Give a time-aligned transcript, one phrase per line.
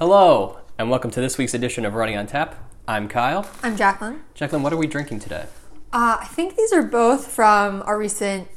[0.00, 2.54] Hello, and welcome to this week's edition of Running on Tap.
[2.88, 3.46] I'm Kyle.
[3.62, 4.22] I'm Jacqueline.
[4.34, 5.44] Jacqueline, what are we drinking today?
[5.92, 8.48] Uh, I think these are both from our recent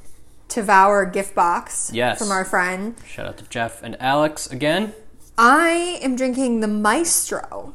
[0.47, 2.17] Tavour gift box Yes.
[2.17, 2.95] from our friend.
[3.05, 4.93] Shout out to Jeff and Alex again.
[5.37, 7.73] I am drinking the Maestro.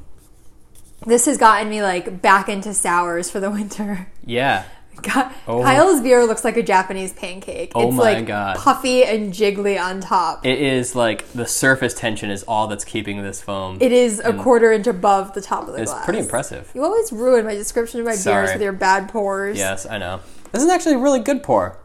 [1.07, 4.09] This has gotten me like back into sours for the winter.
[4.25, 4.65] Yeah.
[5.03, 5.63] God, Oh.
[5.63, 7.73] Kyle's beer looks like a Japanese pancake.
[7.75, 8.57] Oh it's my like God.
[8.57, 10.45] puffy and jiggly on top.
[10.45, 13.79] It is like the surface tension is all that's keeping this foam.
[13.81, 16.01] it is a quarter inch above the top of the it's glass.
[16.01, 16.71] It's pretty impressive.
[16.75, 18.47] You always ruin my description of my Sorry.
[18.47, 19.57] beers with your bad pours.
[19.59, 20.21] Yes, I know.
[20.53, 21.79] This is actually a really good pour.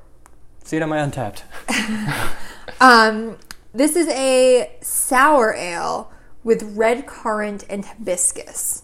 [0.64, 1.44] See it on my Untappd.
[2.80, 3.38] Um,
[3.74, 6.12] this is a sour ale
[6.44, 8.83] with red currant and hibiscus.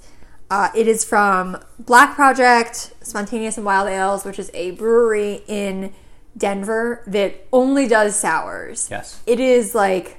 [0.51, 5.93] Uh, it is from Black Project Spontaneous and Wild Ales, which is a brewery in
[6.35, 8.87] Denver that only does sours.
[8.89, 9.21] Yes.
[9.27, 10.17] It is like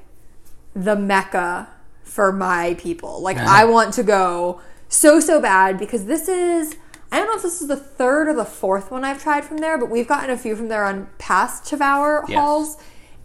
[0.74, 1.69] the mecca
[2.05, 3.21] for my people.
[3.23, 6.76] Like I want to go so so bad because this is
[7.13, 9.59] I don't know if this is the third or the fourth one I've tried from
[9.59, 12.38] there, but we've gotten a few from there on past Tavour Yes.
[12.38, 12.76] hauls,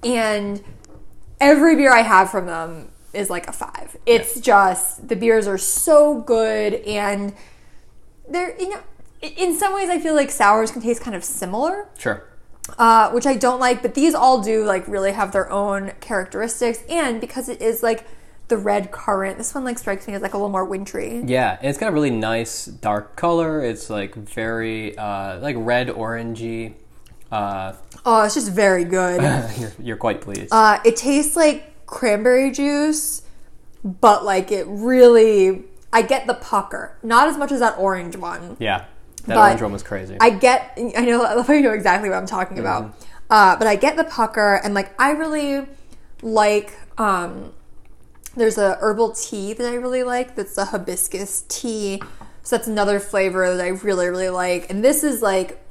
[0.04, 0.64] and
[1.40, 3.96] every beer I have from them is like a five.
[4.06, 7.34] It's just the beers are so good and
[8.30, 8.80] they're you know
[9.22, 12.24] in some ways I feel like sours can taste kind of similar Sure.
[12.78, 16.80] uh, which I don't like, but these all do like really have their own characteristics,
[16.90, 18.06] and because it is like
[18.48, 21.24] the red currant, this one like strikes me as like a little more wintry.
[21.26, 23.62] Yeah, and it's got a really nice dark color.
[23.64, 26.74] It's like very uh, like red orangey.
[27.32, 27.74] Uh,
[28.08, 29.20] Oh, it's just very good.
[29.60, 30.50] you're, you're quite pleased.
[30.52, 33.22] uh, it tastes like cranberry juice,
[33.84, 38.58] but like it really, I get the pucker, not as much as that orange one.
[38.60, 38.86] yeah,
[39.26, 40.18] that but orange one was crazy.
[40.20, 42.94] I get, I know, I love how you know exactly what I'm talking about.
[43.30, 45.68] Uh, but I get the pucker, and like I really
[46.22, 46.78] like.
[46.98, 47.54] Um,
[48.36, 50.36] there's a herbal tea that I really like.
[50.36, 52.02] That's the hibiscus tea.
[52.44, 54.70] So that's another flavor that I really, really like.
[54.70, 55.65] And this is like.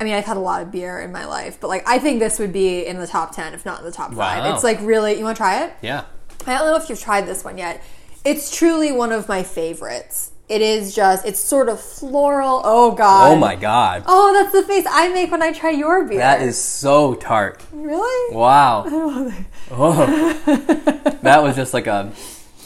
[0.00, 2.20] I mean, I've had a lot of beer in my life, but like I think
[2.20, 4.44] this would be in the top ten, if not in the top five.
[4.44, 4.54] Wow.
[4.54, 5.18] It's like really.
[5.18, 5.72] You want to try it?
[5.82, 6.04] yeah.
[6.46, 7.82] I don't know if you've tried this one yet.
[8.24, 10.32] It's truly one of my favorites.
[10.48, 12.62] It is just, it's sort of floral.
[12.64, 13.32] Oh, God.
[13.32, 16.18] Oh my god, Oh, that's the face I make when I try your beer.
[16.18, 17.62] that is so tart.
[17.72, 18.34] Really?
[18.34, 18.84] Wow.
[19.70, 20.32] Oh.
[21.22, 22.10] that was just like a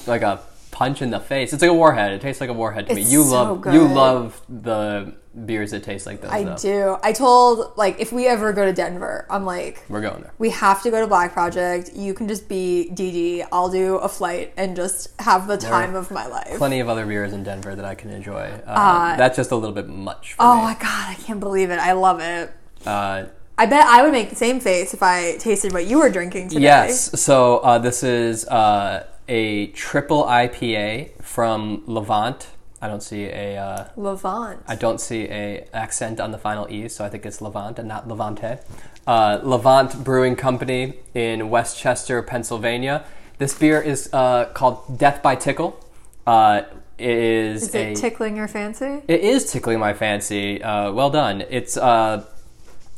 [0.06, 0.41] like a
[0.82, 1.53] punch in the face.
[1.53, 2.12] It's like a warhead.
[2.12, 3.03] It tastes like a warhead to me.
[3.03, 3.75] You so love good.
[3.75, 5.15] you love the
[5.47, 6.31] beers that taste like those.
[6.31, 6.56] I though.
[6.56, 6.97] do.
[7.03, 10.32] I told, like, if we ever go to Denver, I'm like, We're going there.
[10.38, 11.91] we have to go to Black Project.
[11.94, 13.47] You can just be DD.
[13.50, 16.59] I'll do a flight and just have the time of my life.
[16.59, 18.44] Plenty of other beers in Denver that I can enjoy.
[18.66, 20.62] Uh, that's just a little bit much for Oh me.
[20.64, 21.78] my God, I can't believe it.
[21.78, 22.50] I love it.
[22.84, 23.25] Uh,
[23.56, 26.49] I bet I would make the same face if I tasted what you were drinking
[26.49, 26.62] today.
[26.62, 27.19] yes.
[27.20, 32.49] So uh, this is uh, a triple IPA from Levant.
[32.81, 33.56] I don't see a.
[33.56, 34.60] Uh, Levant.
[34.66, 37.87] I don't see a accent on the final e, so I think it's Levant and
[37.87, 38.59] not Levante.
[39.06, 43.05] Uh, Levant Brewing Company in West Chester, Pennsylvania.
[43.38, 45.78] This beer is uh, called Death by Tickle.
[46.27, 46.62] Uh,
[46.99, 49.03] it is, is a it tickling your fancy?
[49.09, 50.62] it is tickling my fancy.
[50.62, 51.43] Uh, well done.
[51.50, 52.25] It's uh,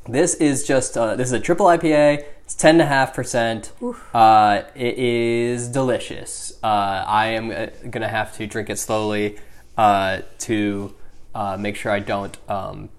[0.06, 2.24] this is just uh, this is a triple IPA.
[2.44, 3.72] It's ten and a half percent.
[4.12, 6.58] Uh, it is delicious.
[6.62, 9.38] Uh, I am uh, gonna have to drink it slowly
[9.78, 10.94] uh, to
[11.34, 12.90] uh, make sure I don't um,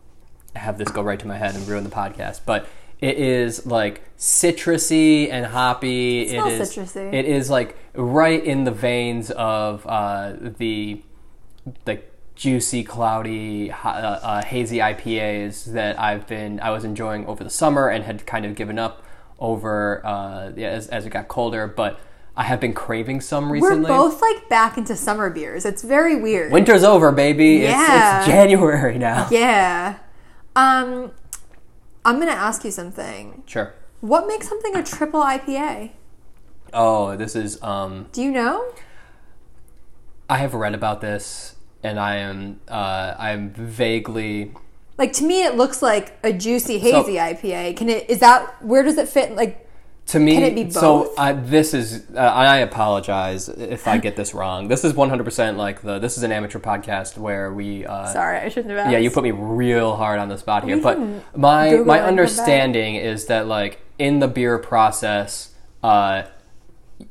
[0.55, 2.41] have this go right to my head and ruin the podcast.
[2.45, 2.67] But
[3.00, 6.22] it is like citrusy and hoppy.
[6.22, 7.13] It smells is citrusy.
[7.13, 11.03] It is like right in the veins of uh, the
[11.85, 17.44] like juicy, cloudy, ha- uh, uh, hazy IPAs that I've been I was enjoying over
[17.44, 19.03] the summer and had kind of given up
[19.40, 22.00] over uh, yeah, as, as it got colder, but
[22.38, 23.81] I have been craving some recently.
[23.90, 25.66] We're both like back into summer beers.
[25.66, 26.51] It's very weird.
[26.51, 27.63] Winter's over, baby.
[27.63, 28.18] It's, Yeah.
[28.19, 29.28] it's January now.
[29.31, 29.97] Yeah.
[30.56, 31.12] Um,
[32.03, 33.44] I'm gonna ask you something.
[33.46, 33.73] Sure.
[34.01, 35.91] What makes something a triple IPA?
[36.73, 38.72] Oh, this is um Do you know?
[40.29, 44.53] I have read about this and I am uh I'm vaguely
[44.97, 47.76] Like to me, it looks like a juicy hazy IPA.
[47.78, 48.09] Can it?
[48.09, 49.36] Is that where does it fit?
[49.36, 49.62] Like,
[50.08, 51.14] to me Can it be so both?
[51.18, 55.82] uh, this is uh, i apologize if i get this wrong this is 100% like
[55.82, 58.92] the this is an amateur podcast where we uh, sorry, I shouldn't have asked.
[58.92, 61.62] yeah you put me real hard on the spot here We but my Google my
[61.64, 62.08] it and come back.
[62.08, 66.26] understanding is that like in the beer process uh,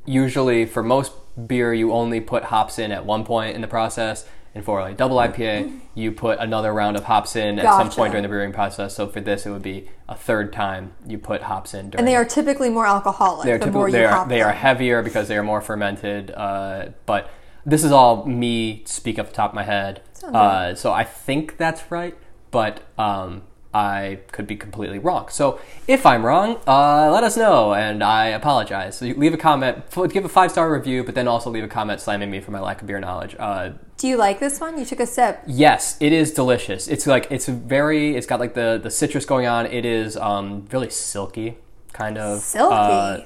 [0.07, 1.13] usually for most
[1.49, 4.97] beer you only put hops in at one point in the process and for like
[4.97, 8.53] double IPA, you put another round of hops in at some point during the brewing
[8.53, 8.95] process.
[8.95, 11.91] So for this, it would be a third time you put hops in.
[11.91, 13.45] During And they are typically more alcoholic.
[13.45, 16.31] they're the typical, more you they are they are heavier because they are more fermented.
[16.31, 17.31] Uh, but
[17.67, 20.03] this is all me speak off the top of my head.
[20.23, 22.17] Uh, so I think that's right,
[22.51, 23.43] but um,
[23.75, 25.29] I could be completely wrong.
[25.31, 28.99] So if I'm wrong, uh, let us know, and I apologize.
[28.99, 29.83] So leave a comment,
[30.13, 32.61] give a five star review, but then also leave a comment slamming me for my
[32.61, 33.35] lack of beer knowledge.
[33.37, 34.79] Uh, Do you like this one?
[34.79, 35.41] You took a sip.
[35.47, 36.87] Yes, it is delicious.
[36.87, 38.15] It's like it's very.
[38.17, 39.67] It's got like the the citrus going on.
[39.67, 41.57] It is um really silky,
[41.93, 42.75] kind of Silky.
[42.75, 43.19] uh,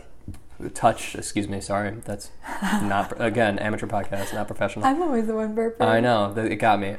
[0.72, 1.14] touch.
[1.14, 1.60] Excuse me.
[1.60, 2.30] Sorry, that's
[2.82, 4.86] not again amateur podcast, not professional.
[4.86, 5.82] I'm always the one burping.
[5.86, 6.96] I know it got me.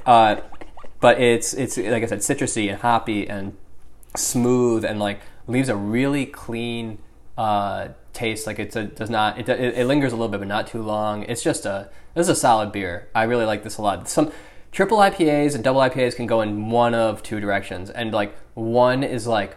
[1.00, 3.56] But it's it's like I said, citrusy and hoppy and
[4.16, 7.00] smooth and like leaves a really clean
[7.38, 8.48] uh, taste.
[8.48, 10.82] Like it's a does not it, it, it lingers a little bit, but not too
[10.82, 11.24] long.
[11.24, 13.08] It's just a this is a solid beer.
[13.16, 14.10] I really like this a lot.
[14.10, 14.32] Some
[14.72, 19.04] triple IPAs and double IPAs can go in one of two directions, and like one
[19.04, 19.56] is like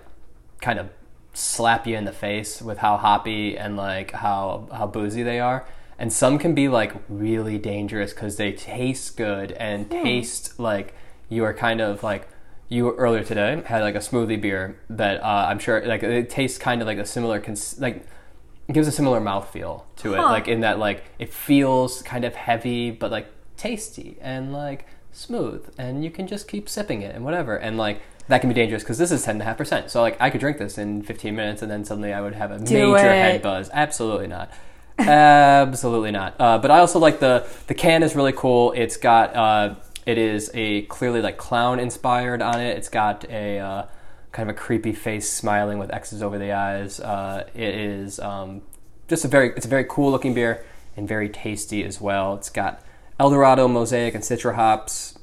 [0.61, 0.91] kind of
[1.35, 5.67] slap you in the face with how hoppy and like how how boozy they are
[5.99, 10.95] and some can be like really dangerous because they taste good and taste like
[11.33, 12.29] you are kind of like
[12.69, 16.59] you earlier today had like a smoothie beer that uh, i'm sure like it tastes
[16.59, 17.97] kind of like a similar cons- like
[18.69, 20.19] it gives a similar mouthfeel to it.
[20.19, 20.31] Huh.
[20.37, 23.27] like in that like it feels kind of heavy but like
[23.57, 28.01] tasty and like smooth and you can just keep sipping it and whatever and like
[28.29, 31.03] that can be dangerous because this is 10.5% so like i could drink this in
[31.03, 33.23] 15 minutes and then suddenly i would have a Do major it.
[33.25, 33.69] head buzz.
[33.73, 34.51] Absolutely not.
[34.99, 36.35] Absolutely not.
[36.41, 38.73] Uh, but i also like the the can is really cool.
[38.73, 39.75] It's got uh,
[40.07, 42.77] it is a clearly like clown inspired on it.
[42.77, 43.87] It's got a uh,
[44.33, 47.01] kind of a creepy face smiling with x's over the eyes.
[47.01, 48.63] Uh, it is um,
[49.09, 50.65] just a very it's a very cool looking beer
[50.97, 52.35] and very tasty as well.
[52.35, 52.83] It's got
[53.21, 55.19] eldorado mosaic and citra hops.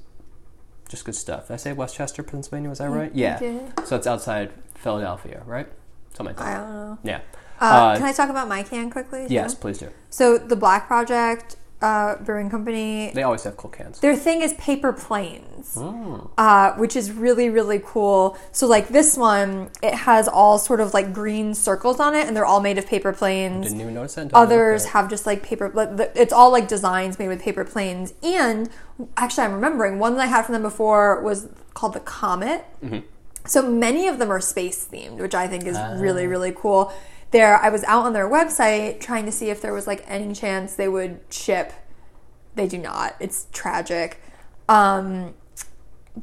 [0.87, 1.47] Just good stuff.
[1.47, 2.69] Did i say west chester pennsylvania?
[2.69, 3.11] Was that right?
[3.13, 3.39] yeah.
[3.85, 5.67] so it's outside philadelphia right?
[6.15, 6.97] Something like I that don't know.
[7.03, 7.19] yeah.
[7.61, 9.27] Uh, Uh, can I talk about my can quickly?
[9.29, 9.89] yes please do.
[10.09, 14.53] So the Black Project uh, Brewing Company, they always have cool cans their thing is
[14.55, 16.29] paper planes, Mm.
[16.37, 18.37] uh, which is really really cool.
[18.51, 22.35] So like this one, it has all sort of like green circles on it, and
[22.35, 23.67] they're all made of paper planes.
[23.67, 25.71] didn't even notice that I Others have just like paper.
[26.15, 28.13] It's all like designs made with paper planes.
[28.23, 28.69] And
[29.15, 32.65] actually, I'm remembering one that I had from them before was called the Comet.
[32.83, 32.99] Mm-hmm.
[33.45, 35.95] So many of them are space themed, which I think is Ah.
[35.97, 36.91] really really cool.
[37.31, 40.33] There, I was out on their website trying to see if there was like any
[40.33, 41.73] chance they would ship.
[42.55, 43.15] They do not.
[43.19, 44.21] It's tragic.
[44.67, 45.35] Um,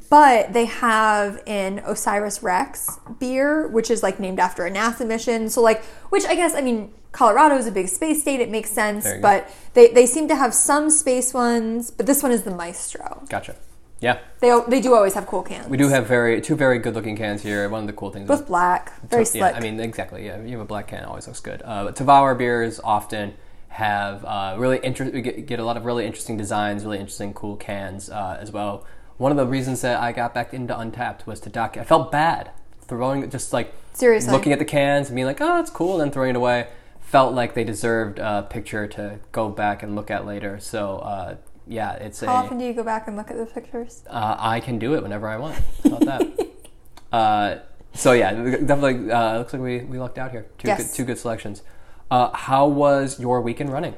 [0.09, 5.49] but they have an Osiris Rex beer, which is like named after a NASA mission.
[5.49, 8.39] So like, which I guess I mean, Colorado is a big space state.
[8.39, 9.21] It makes sense, you go.
[9.21, 11.89] but they they seem to have some space ones.
[11.89, 13.23] But this one is the Maestro.
[13.29, 13.55] gotcha
[13.99, 15.67] yeah They they do always have cool cans.
[15.67, 18.29] we do have very two very good looking cans here one of the cool things
[18.29, 19.51] is both black, very slick.
[19.53, 20.25] Yeah, I mean, exactly.
[20.25, 21.61] Yeah, you have a black can, always looks good.
[21.65, 23.33] Uh, but Tavour beers often
[23.69, 27.33] have uh, really inter- we get, get a lot of really interesting designs, really interesting,
[27.33, 28.85] cool cans uh, as well.
[29.17, 31.75] One of the reasons that I got back into Untappd was to doc.
[31.77, 32.51] I felt bad
[32.87, 34.31] throwing just like Seriously.
[34.31, 36.67] looking at the cans and being like, oh, it's cool, and then throwing it away.
[37.01, 40.59] Felt like they deserved a picture to go back and look at later.
[40.59, 41.35] So uh,
[41.67, 42.27] yeah, it's a.
[42.27, 44.03] How often do you go back and look at the pictures?
[44.09, 45.55] Uh, I can do it whenever I want.
[45.83, 46.47] How about that?
[47.11, 47.55] uh,
[47.93, 50.45] so yeah, definitely uh, looks like we, we lucked out here.
[50.57, 50.89] Two Yes.
[50.91, 51.63] good, two good selections.
[52.09, 53.95] Uh, how was your weekend running?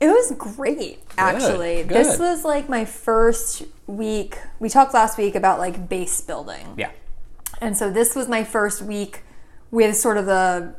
[0.00, 1.82] It was great, actually.
[1.82, 2.20] This good.
[2.20, 4.38] was like my first week.
[4.58, 6.74] We talked last week about like base building.
[6.76, 6.90] Yeah,
[7.60, 9.22] And so this was my first week
[9.70, 10.74] with sort of the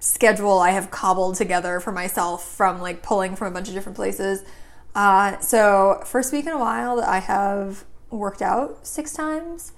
[0.00, 3.94] schedule I have cobbled together for myself from like pulling from a bunch of different
[3.96, 4.42] places.
[4.94, 9.72] Uh, so, first week in a while that I have worked out six times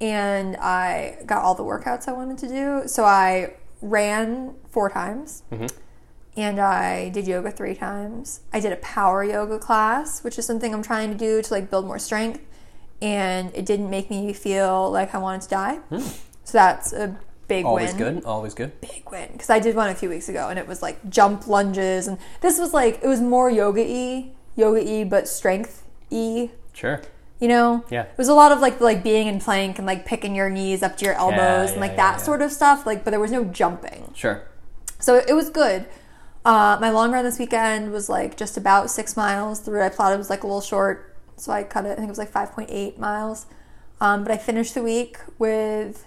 [0.00, 2.88] and I got all the workouts I wanted to do.
[2.88, 5.42] So, I ran four times
[6.36, 8.40] and I did yoga three times.
[8.52, 11.70] I did a power yoga class, which is something I'm trying to do to like
[11.70, 12.40] build more strength.
[13.02, 15.78] And it didn't make me feel like I wanted to die.
[16.44, 17.16] So that's a
[17.48, 17.66] big win.
[17.66, 17.98] always win.
[17.98, 18.24] good.
[18.24, 18.80] Always good.
[18.80, 19.28] Big win.
[19.32, 22.06] Because I did one a few weeks ago and it was like jump lunges.
[22.06, 26.50] And this was like, it was more yoga y, yoga e but strength e.
[26.72, 27.00] Sure.
[27.40, 28.02] You know, Yeah.
[28.02, 30.82] It was a lot of like like being in plank and like picking your knees
[30.82, 31.36] up to your elbows
[31.68, 32.24] Yeah, and like yeah, that yeah, yeah.
[32.24, 32.86] sort of stuff.
[32.86, 34.12] Like, but there was no jumping.
[34.14, 34.42] Sure.
[34.98, 35.86] So it was good.
[36.44, 39.60] Uh, my long run this weekend was like just about six miles.
[39.60, 41.92] The route I plotted was like a little short, so I cut it.
[41.92, 43.46] I think it was like 5.8 miles.
[44.00, 46.06] Um, but I finished the week with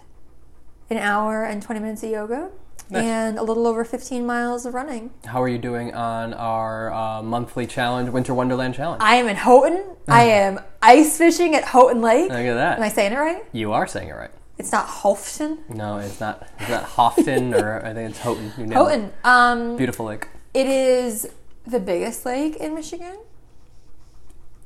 [0.89, 2.49] an hour and 20 minutes of yoga.
[2.89, 5.11] And a little over 15 miles of running.
[5.25, 9.01] How are you doing on our uh, monthly challenge, Winter Wonderland challenge?
[9.03, 9.83] I am in Houghton.
[10.07, 12.29] I am ice fishing at Houghton Lake.
[12.29, 12.77] Look at that.
[12.77, 13.43] Am I saying it right?
[13.51, 14.31] you are saying it right.
[14.57, 15.59] It's not Houghton.
[15.69, 16.47] No, it's not.
[16.59, 18.51] It's not Houghton, or I think it's Houghton.
[18.57, 18.73] You it.
[18.73, 19.13] Houghton.
[19.23, 21.29] Um, Beautiful lake, it is
[21.65, 23.17] the biggest lake in Michigan.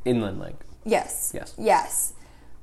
[0.05, 0.55] inland lake.
[0.85, 1.31] Yes.
[1.33, 1.53] Yes.
[1.57, 2.13] Yes.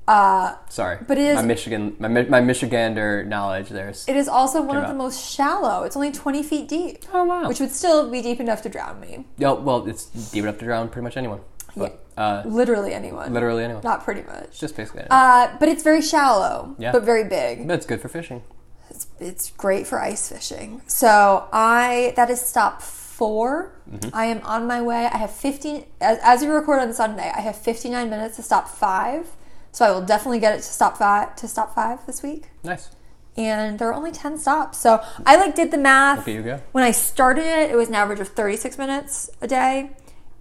[0.09, 3.69] Uh, Sorry, But it is- my Michigan, my, my Michigander knowledge.
[3.69, 5.83] There's it is also one of the most shallow.
[5.85, 7.47] It's only 20 feet deep, oh wow.
[7.47, 9.27] which would still be deep enough to drown me.
[9.37, 11.41] Yeah, well, it's deep enough to drown pretty much anyone.
[11.77, 13.33] But, uh, Literally anyone.
[13.35, 13.83] literally anyone.
[13.85, 14.59] Not pretty much.
[14.59, 15.19] Just basically anyone.
[15.21, 16.91] Uh, but it's very shallow, Yeah.
[16.93, 17.69] but very big.
[17.69, 18.43] That's good for fishing.
[18.91, 20.81] It's, it's great for ice fishing.
[20.87, 24.11] So I that is stop 4 Mm-hmm.
[24.15, 25.07] I am on my way.
[25.13, 27.31] I have 15 as, as we record on Sunday.
[27.35, 29.27] I have 59 minutes to stop five.
[29.73, 32.51] So I will definitely get it to stop five to stop five this week.
[32.65, 32.91] Nice.
[33.37, 34.79] And there are only 10 stops.
[34.79, 36.19] So I like did the math.
[36.19, 36.61] Look at you go.
[36.73, 39.91] When I started it, it was an average of 36 minutes a day.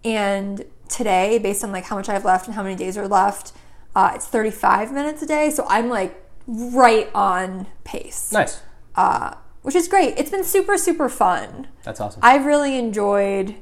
[0.03, 3.07] And today, based on like how much I have left and how many days are
[3.07, 3.53] left,
[3.96, 5.51] uh, it's 35 minutes a day.
[5.51, 8.62] So I'm like right on pace Nice.
[8.96, 10.15] uh, which is great.
[10.17, 11.67] It's been super, super fun.
[11.84, 12.22] That's awesome.
[12.24, 13.55] I've really enjoyed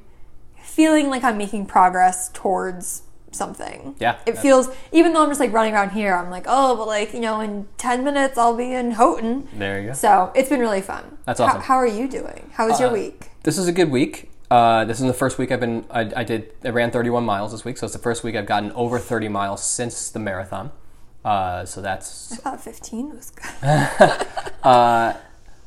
[0.61, 3.01] feeling like I'm making progress towards
[3.35, 3.95] something.
[3.99, 6.87] Yeah, It feels, even though I'm just like running around here, I'm like, oh, but
[6.87, 9.47] like, you know, in 10 minutes I'll be in Houghton.
[9.53, 9.93] there you go.
[9.93, 11.17] So it's been really fun.
[11.25, 11.61] That's How- awesome.
[11.61, 12.49] How, are you doing?
[12.53, 13.29] How was your Uh, week?
[13.43, 14.31] This is a good week.
[14.49, 15.85] Uh, this is the first week I've been.
[15.89, 16.51] I, I did.
[16.63, 19.27] I ran 31 miles this week, so it's the first week I've gotten over 30
[19.27, 20.71] miles since the marathon.
[21.25, 23.47] Uh, so that's I thought 15 was good.
[24.63, 25.13] uh,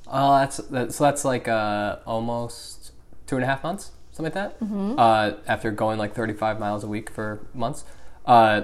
[0.07, 2.93] oh, that's that, so that's like uh, almost
[3.27, 4.99] two and a half months, something like that.
[4.99, 7.85] Uh, after going like 35 miles a week for months,
[8.27, 8.63] uh,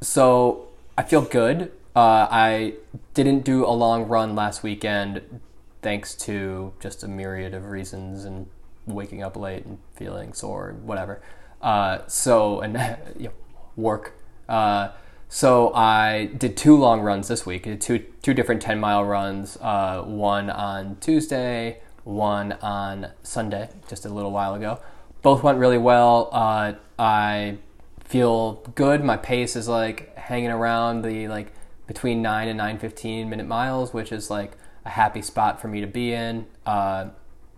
[0.00, 1.72] so I feel good.
[1.94, 2.74] Uh, I
[3.12, 5.40] didn't do a long run last weekend,
[5.82, 8.46] thanks to just a myriad of reasons and
[8.86, 11.20] waking up late and feeling sore and whatever.
[11.60, 12.74] Uh, so and
[13.18, 13.32] you know,
[13.76, 14.14] work.
[14.48, 14.90] Uh,
[15.28, 17.64] so I did two long runs this week.
[17.80, 19.56] Two two different ten mile runs.
[19.60, 24.78] Uh, one on Tuesday, one on Sunday, just a little while ago.
[25.22, 26.28] Both went really well.
[26.32, 27.58] Uh, I
[28.04, 29.02] feel good.
[29.04, 31.52] My pace is like hanging around the like
[31.86, 34.52] between nine and nine fifteen minute miles, which is like
[34.84, 36.46] a happy spot for me to be in.
[36.66, 37.10] Uh,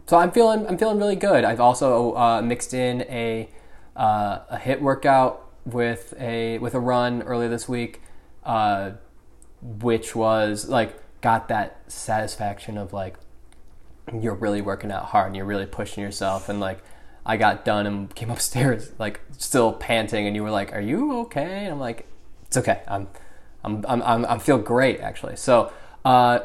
[0.06, 1.44] so I'm feeling I'm feeling really good.
[1.44, 3.48] I've also uh, mixed in a
[3.96, 8.02] uh, a HIIT workout with a with a run earlier this week,
[8.44, 8.92] uh,
[9.62, 13.16] which was like got that satisfaction of like
[14.20, 16.82] you're really working out hard and you're really pushing yourself and like
[17.26, 21.20] I got done and came upstairs like still panting and you were like are you
[21.20, 22.06] okay and I'm like
[22.46, 23.08] it's okay I'm
[23.64, 25.72] I'm I'm I'm, I feel great actually so
[26.04, 26.40] uh,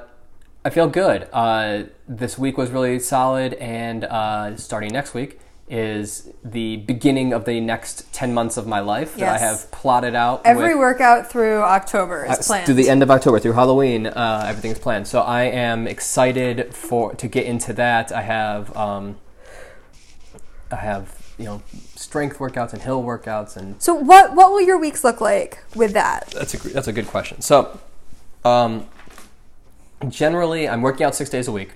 [0.63, 6.31] I feel good uh, this week was really solid and uh, starting next week is
[6.43, 10.41] the beginning of the next 10 months of my life that I have plotted out
[10.43, 12.65] Every with- workout through October is planned.
[12.65, 15.07] to the end of October through Halloween, uh, everything's planned.
[15.07, 18.11] So I am excited for to get into that.
[18.11, 19.17] I have um,
[20.71, 21.61] I have you know
[21.95, 25.93] strength workouts and hill workouts, and so what what will your weeks look like with
[25.93, 26.27] that?
[26.31, 27.41] that's a that's a good question.
[27.41, 27.79] So
[28.45, 28.87] um,
[30.07, 31.73] generally, I'm working out six days a week.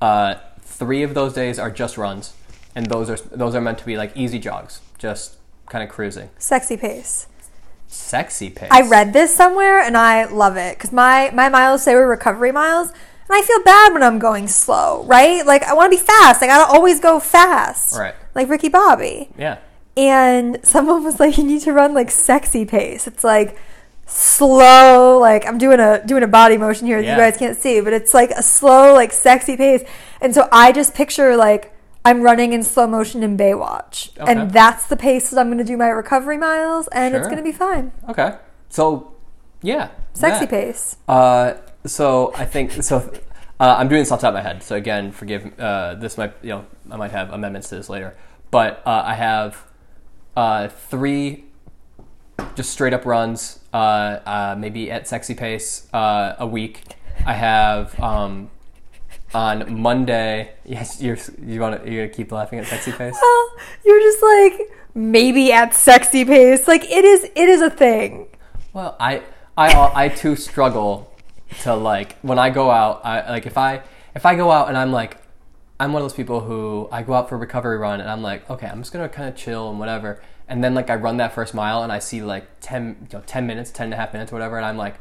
[0.00, 2.34] Uh, three of those days are just runs,
[2.74, 5.36] and those are those are meant to be like easy jogs, just
[5.68, 6.30] kind of cruising.
[6.38, 7.26] Sexy pace.
[7.88, 8.68] Sexy pace.
[8.70, 12.52] I read this somewhere and I love it because my my miles say were recovery
[12.52, 12.92] miles,
[13.28, 15.44] and I feel bad when I'm going slow, right?
[15.44, 16.40] Like I want to be fast.
[16.40, 18.14] Like I gotta always go fast, Right.
[18.34, 19.30] Like Ricky Bobby.
[19.36, 19.58] Yeah.
[19.96, 23.56] And someone was like, "You need to run like sexy pace." It's like
[24.06, 27.16] slow, like I'm doing a doing a body motion here that Yeah.
[27.16, 29.82] you guys can't see, but it's like a slow, like sexy pace.
[30.20, 34.30] And so I just picture like I'm running in slow motion in Baywatch, Okay.
[34.32, 37.38] and that's the pace that I'm going to do my recovery miles, and it's going
[37.38, 37.92] to be fine.
[38.08, 38.36] Okay.
[38.68, 39.12] So
[39.62, 39.88] yeah.
[40.14, 40.50] Sexy that.
[40.50, 40.96] pace.
[41.06, 41.54] Uh,
[41.88, 43.12] so I think so.
[43.60, 45.58] Uh, I'm doing this off the top of my head, so again, forgive.
[45.58, 48.16] Uh, this might you know I might have amendments to this later,
[48.50, 49.64] but uh, I have
[50.36, 51.44] uh, three
[52.54, 56.82] just straight up runs, uh, uh, maybe at sexy pace uh, a week.
[57.26, 58.50] I have um,
[59.34, 60.52] on Monday.
[60.64, 63.16] Yes, you're you want to you keep laughing at sexy pace.
[63.22, 63.50] Well,
[63.84, 66.68] you're just like maybe at sexy pace.
[66.68, 67.24] Like it is.
[67.24, 68.28] It is a thing.
[68.74, 69.22] Well, I,
[69.56, 71.10] I, I too struggle
[71.62, 73.00] to like when I go out.
[73.04, 73.82] I like if I
[74.14, 75.16] if I go out and I'm like,
[75.80, 78.22] I'm one of those people who I go out for a recovery run and I'm
[78.22, 80.22] like, okay, I'm just gonna kind of chill and whatever.
[80.48, 83.24] And then like I run that first mile and I see like ten, you know,
[83.26, 84.96] ten minutes, ten and a half minutes, whatever, and I'm like,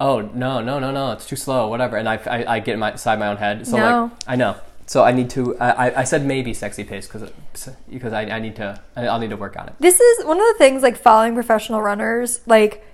[0.00, 2.92] oh no no no no it's too slow whatever and I, I, I get my
[2.92, 4.02] inside my own head so No.
[4.04, 4.54] like I know
[4.86, 7.28] so I need to I, I- said maybe sexy pace because
[7.90, 10.38] because I, I need to I- I'll need to work on it This is one
[10.38, 12.84] of the things like following professional runners, like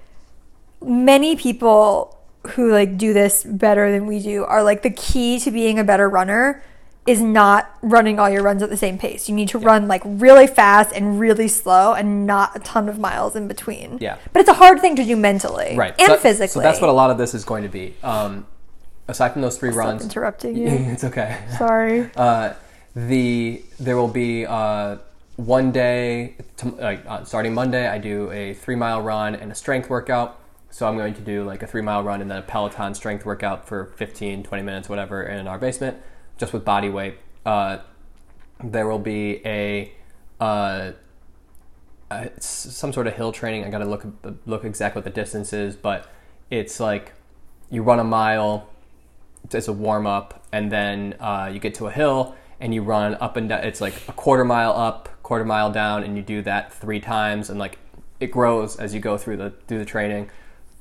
[0.81, 5.51] many people who like do this better than we do are like the key to
[5.51, 6.63] being a better runner
[7.07, 9.29] is not running all your runs at the same pace.
[9.29, 12.99] You need to run like really fast and really slow and not a ton of
[12.99, 13.99] miles in between.
[14.01, 14.17] Yeah.
[14.33, 16.49] But it's a hard thing to do mentally right and so, physically.
[16.49, 18.47] so that's what a lot of this is going to be um,
[19.07, 20.69] aside from those three Stop runs interrupting you.
[20.69, 22.11] it's okay Sorry.
[22.17, 22.55] uh,
[22.97, 24.97] the there will be uh,
[25.37, 27.87] one day to, uh, starting Monday.
[27.89, 30.39] I do a three mile run and a strength workout.
[30.75, 33.25] So I'm going to do like a three mile run and then a Peloton strength
[33.25, 35.99] workout for 15, 20 minutes, whatever, in our basement,
[36.37, 37.17] just with body weight.
[37.47, 37.79] Uh,
[38.61, 39.93] there will be a
[40.41, 40.91] uh,
[42.11, 43.65] it's some sort of hill training.
[43.65, 44.05] I got to look
[44.47, 46.11] look exactly what the distance is, but
[46.51, 47.13] it's like
[47.71, 48.69] you run a mile
[49.53, 53.15] as a warm up, and then uh, you get to a hill and you run
[53.21, 53.63] up and down.
[53.63, 57.49] It's like a quarter mile up, quarter mile down, and you do that three times,
[57.49, 57.79] and like
[58.19, 60.31] it grows as you go through the through the training.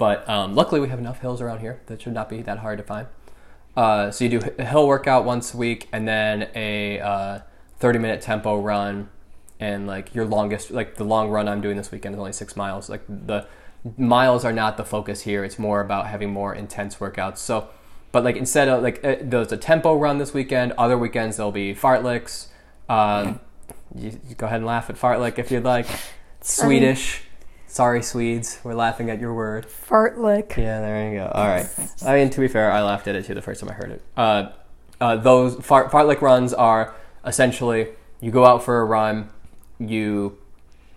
[0.04, 2.78] But um, luckily, we have enough hills around here that should not be that hard
[2.78, 3.08] to find.
[3.74, 7.40] Uh, so you do a hill workout once a week, and then a uh,
[7.80, 9.08] 30 minute tempo run,
[9.62, 12.58] and like your longest, like the long run I'm doing this weekend is only six
[12.58, 12.90] miles.
[12.90, 13.48] Like the
[13.98, 15.46] miles are not the focus here.
[15.46, 17.38] It's more about having more intense workouts.
[17.38, 17.70] So,
[18.12, 20.74] but like instead of like uh, there's a tempo run this weekend.
[20.74, 22.48] Other weekends there'll be fartleks.
[22.90, 23.40] Um,
[23.96, 25.88] you, you go ahead and laugh at fartlek if you'd like.
[26.42, 27.22] Swedish.
[27.74, 28.60] Sorry, Swedes.
[28.64, 29.66] We're laughing at your word.
[29.66, 30.58] Fartlick.
[30.58, 31.32] Yeah, there you go.
[31.34, 31.66] All right.
[32.06, 33.90] I mean, to be fair, I laughed at it too the first time I heard
[33.90, 34.02] it.
[34.16, 34.52] Uh,
[35.02, 36.94] uh, those fart, fartlek runs are
[37.26, 37.88] essentially
[38.22, 39.32] you go out for a run,
[39.80, 40.38] you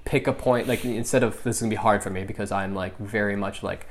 [0.04, 0.68] pick a point.
[0.68, 3.62] Like instead of this is gonna be hard for me because I'm like very much
[3.62, 3.86] like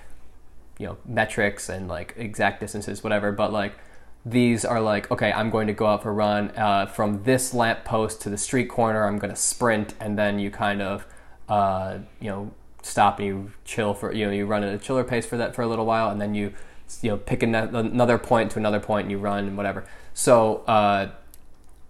[0.77, 3.32] you know metrics and like exact distances, whatever.
[3.32, 3.80] But like
[4.24, 7.51] these are like okay, I'm going to go out for a run uh, from this
[7.51, 9.08] lamp post to the street corner.
[9.08, 11.08] I'm going to sprint, and then you kind of
[11.50, 12.51] uh, you know
[12.86, 15.56] stop and you chill for you know you run at a chiller pace for that
[15.56, 16.54] for a little while, and then you
[17.01, 19.86] you know pick another point to another point and you run and whatever.
[20.13, 21.10] So uh,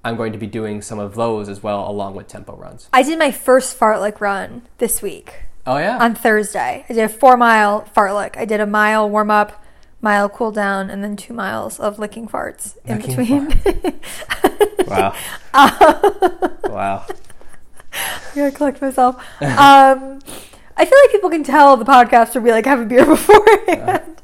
[0.04, 2.90] I'm going to be doing some of those as well along with tempo runs.
[2.94, 5.44] I did my first fartlek run this week.
[5.68, 6.86] Oh yeah, on Thursday.
[6.88, 8.38] I did a four mile fartlek.
[8.38, 9.64] I did a mile warm up,
[10.02, 14.00] mile cool down, and then two miles of licking farts in Licking between.
[14.88, 15.16] wow,
[15.54, 17.06] wow.
[17.96, 19.24] I gotta collect myself.
[19.42, 20.20] Um,
[20.78, 24.12] I feel like people can tell the podcast will be like have a beer beforehand.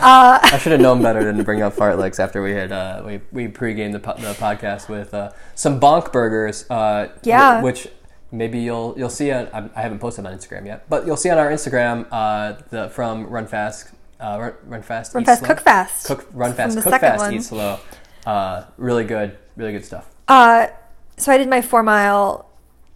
[0.00, 3.02] Uh, I should have known better than to bring up fartleks after we had uh,
[3.04, 6.70] we we pregame the, po- the podcast with uh, some bonk burgers.
[6.70, 7.60] Uh, Yeah.
[7.60, 7.88] wh- which
[8.30, 11.30] maybe you'll you'll see on I I haven't posted on Instagram yet, but you'll see
[11.30, 13.88] on our Instagram uh, the from Run Fast
[14.20, 15.48] uh, Run, Run Fast run fast, Slow.
[15.48, 16.06] cook fast.
[16.06, 17.34] cook Run Fast Cook Fast one.
[17.34, 17.80] Eat Slow.
[18.24, 20.08] Uh, really good, really good stuff.
[20.28, 20.68] Uh,
[21.16, 22.48] so I did my four mile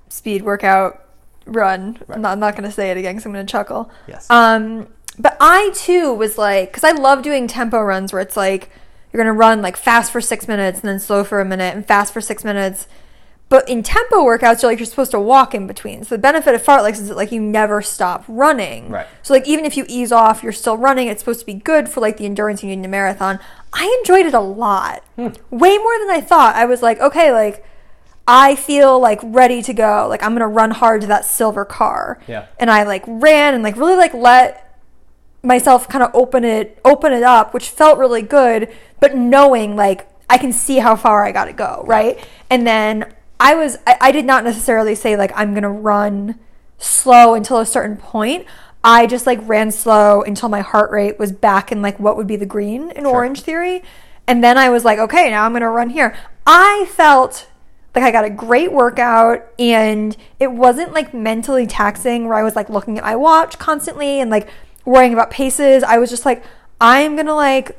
[0.08, 1.04] speed workout
[1.46, 1.98] run.
[2.06, 2.16] Right.
[2.16, 3.90] I'm not, not gonna say it again because I'm gonna chuckle.
[4.06, 4.28] Yes.
[4.30, 8.70] Um, but I too was like, because I love doing tempo runs where it's like
[9.12, 11.86] you're gonna run like fast for six minutes and then slow for a minute and
[11.86, 12.86] fast for six minutes.
[13.48, 16.04] But in tempo workouts, you're like you're supposed to walk in between.
[16.04, 18.88] So the benefit of fartleks is that like you never stop running.
[18.88, 19.06] Right.
[19.22, 21.08] So like even if you ease off, you're still running.
[21.08, 23.38] It's supposed to be good for like the endurance you need in a marathon.
[23.74, 25.28] I enjoyed it a lot, Hmm.
[25.50, 26.56] way more than I thought.
[26.56, 27.62] I was like, okay, like
[28.26, 30.06] I feel like ready to go.
[30.08, 32.20] Like I'm gonna run hard to that silver car.
[32.28, 32.46] Yeah.
[32.58, 34.80] And I like ran and like really like let
[35.42, 40.08] myself kind of open it open it up, which felt really good, but knowing like
[40.30, 42.24] I can see how far I gotta go, right?
[42.48, 46.38] And then I was I, I did not necessarily say like I'm gonna run
[46.78, 48.46] slow until a certain point.
[48.84, 52.26] I just like ran slow until my heart rate was back in like what would
[52.26, 53.82] be the green in Orangetheory.
[54.26, 56.16] And then I was like, okay, now I'm gonna run here.
[56.46, 57.48] I felt
[57.94, 62.56] like I got a great workout and it wasn't like mentally taxing where I was
[62.56, 64.48] like looking at my watch constantly and like
[64.84, 65.82] worrying about paces.
[65.82, 66.42] I was just like,
[66.80, 67.78] I'm gonna like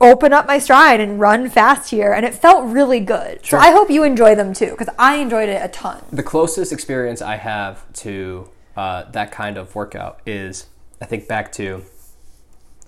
[0.00, 3.44] open up my stride and run fast here and it felt really good.
[3.44, 3.58] Sure.
[3.58, 6.02] So I hope you enjoy them too because I enjoyed it a ton.
[6.12, 10.66] the closest experience I have to uh, that kind of workout is
[11.00, 11.82] I think back to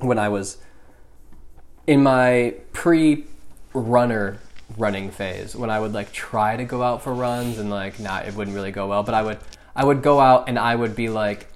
[0.00, 0.58] when I was
[1.87, 3.24] in my pre
[3.72, 4.38] runner
[4.76, 5.57] running phase.
[5.57, 8.54] When I would like try to go out for runs and like not it wouldn't
[8.54, 9.38] really go well but I would
[9.74, 11.48] I would go out and I would be like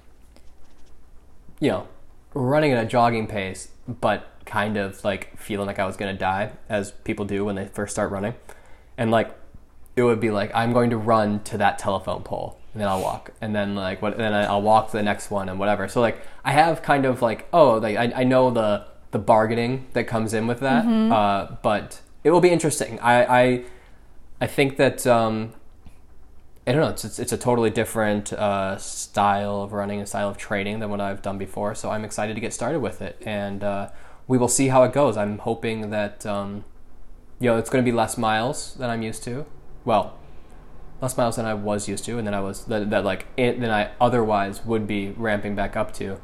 [1.59, 1.87] you know
[2.33, 6.19] running at a jogging pace but kind of like feeling like I was going to
[6.19, 8.33] die as people do when they first start running.
[8.97, 9.33] And like
[9.95, 13.01] it would be like I'm going to run to that telephone pole and then I'll
[13.01, 15.87] walk, and then like what, then I'll walk to the next one and whatever.
[15.87, 19.87] So like I have kind of like oh like I, I know the the bargaining
[19.93, 22.99] that comes in with that, uh, but it will be interesting.
[22.99, 23.63] I I,
[24.41, 25.53] I think that um,
[26.65, 26.89] I don't know.
[26.89, 30.89] It's, it's, it's a totally different uh, style of running and style of training than
[30.89, 31.75] what I've done before.
[31.75, 33.89] So I'm excited to get started with it, and uh,
[34.27, 35.17] we will see how it goes.
[35.17, 36.63] I'm hoping that um,
[37.39, 39.45] you know it's going to be less miles than I'm used to.
[39.83, 40.17] Well,
[41.01, 43.59] less miles than I was used to, and then I was that, that like it,
[43.59, 46.19] than I otherwise would be ramping back up to.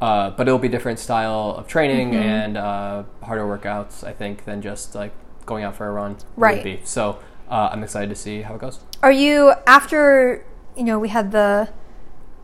[0.00, 4.60] Uh, but it'll be different style of training and uh, harder workouts, I think, than
[4.60, 5.12] just like
[5.46, 6.56] going out for a run Right.
[6.56, 6.80] would be.
[6.84, 7.18] So
[7.50, 8.80] uh, I'm excited to see how it goes.
[9.02, 10.44] Are you after
[10.76, 11.68] you know we had the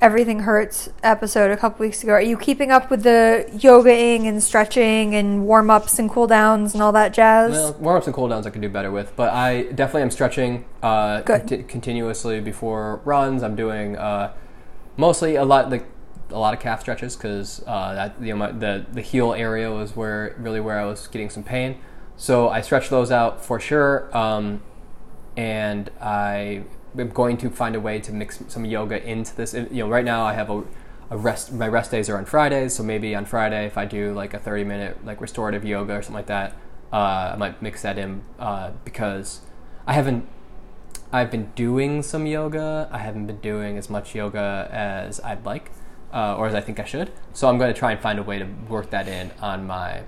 [0.01, 2.13] everything hurts episode a couple weeks ago?
[2.13, 6.73] Are you keeping up with the yogaing and stretching and warm ups and cool downs
[6.75, 7.51] and all that jazz?
[7.53, 10.11] Well, warm ups and cool downs I can do better with, but I definitely am
[10.11, 13.43] stretching uh, conti- continuously before runs.
[13.43, 14.33] I'm doing uh,
[14.97, 15.85] mostly a lot like
[16.31, 19.97] a lot of calf stretches because uh, that you know the the heel area was
[19.97, 21.79] where really where I was getting some pain.
[22.21, 24.61] So I stretch those out for sure, um,
[25.39, 26.65] and I
[26.99, 29.55] am going to find a way to mix some yoga into this.
[29.55, 30.65] You know, right now I have a
[31.09, 34.13] a rest my rest days are on Fridays, so maybe on Friday if I do
[34.13, 36.59] like a 30 minute like restorative yoga or something like that,
[36.93, 39.41] uh, I might mix that in uh, because
[39.87, 40.29] I haven't
[41.11, 42.87] I've been doing some yoga.
[42.93, 45.71] I haven't been doing as much yoga as I'd like,
[46.13, 47.13] uh, or as I think I should.
[47.33, 50.03] So I'm going to try and find a way to work that in on my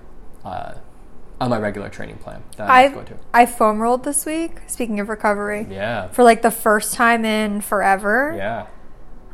[0.45, 0.75] uh,
[1.43, 3.17] on my regular training plan that I going to.
[3.33, 4.61] I foam rolled this week.
[4.67, 8.33] Speaking of recovery, Yeah, for like the first time in forever.
[8.35, 8.67] yeah.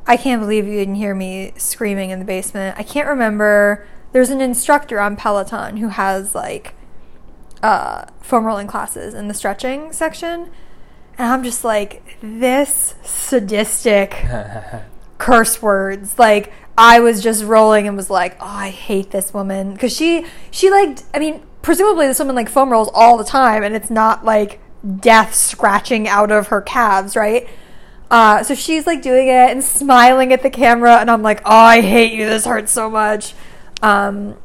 [0.08, 2.78] I can't believe you didn't hear me screaming in the basement.
[2.80, 3.86] I can't remember.
[4.12, 6.74] There's an instructor on Peloton who has like
[7.62, 10.50] uh, foam rolling classes in the stretching section.
[11.20, 14.16] And I'm just like, this sadistic
[15.20, 16.18] curse words.
[16.18, 19.74] Like, I was just rolling and was like, oh, I hate this woman.
[19.74, 23.62] Because she, she like, I mean, presumably this woman like foam rolls all the time
[23.62, 24.60] and it's not like
[25.02, 27.48] death scratching out of her calves, right?
[28.10, 31.52] Uh, so she's like doing it and smiling at the camera, and I'm like, oh,
[31.52, 32.26] I hate you.
[32.26, 33.36] This hurts so much.
[33.84, 34.36] Um,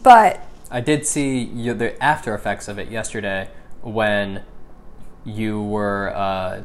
[0.00, 3.50] but I did see you, the after effects of it yesterday
[3.82, 4.44] when
[5.24, 6.62] you were uh,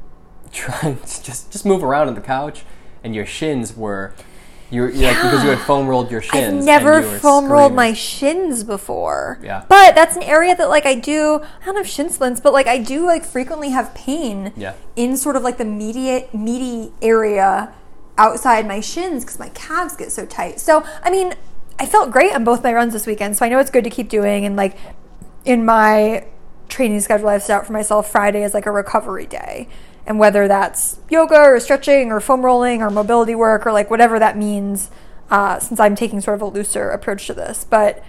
[0.52, 2.62] trying to just just move around on the couch
[3.02, 4.14] and your shins were
[4.70, 6.60] you were like because you had foam rolled your shins.
[6.60, 9.38] I've never foam rolled my shins before.
[9.42, 9.64] Yeah.
[9.68, 11.40] But that's an area that like I do.
[11.62, 14.52] I don't have shin splints, but like I do like frequently have pain.
[14.56, 14.74] Yeah.
[14.94, 17.72] In sort of like the meaty meaty area
[18.18, 20.60] outside my shins because my calves get so tight.
[20.60, 21.34] So I mean,
[21.78, 23.36] I felt great on both my runs this weekend.
[23.36, 24.44] So I know it's good to keep doing.
[24.44, 24.76] And like
[25.46, 26.26] in my
[26.68, 29.68] training schedule, I've set out for myself Friday as like a recovery day.
[30.08, 34.18] And whether that's yoga or stretching or foam rolling or mobility work or like whatever
[34.18, 34.90] that means,
[35.30, 37.64] uh, since I'm taking sort of a looser approach to this.
[37.68, 38.02] But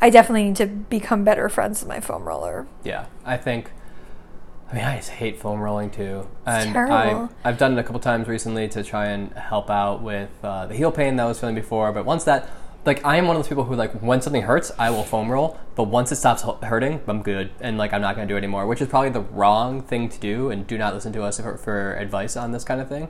[0.00, 2.66] I definitely need to become better friends with my foam roller.
[2.82, 3.70] Yeah, I think.
[4.70, 7.30] I mean, I just hate foam rolling too, and terrible.
[7.44, 10.66] I I've done it a couple times recently to try and help out with uh,
[10.66, 11.92] the heel pain that I was feeling before.
[11.92, 12.48] But once that,
[12.84, 15.30] like, I am one of those people who like when something hurts, I will foam
[15.30, 15.58] roll.
[15.74, 18.38] But once it stops hurting, I'm good, and like I'm not going to do it
[18.38, 18.66] anymore.
[18.66, 21.56] Which is probably the wrong thing to do, and do not listen to us for,
[21.56, 23.08] for advice on this kind of thing.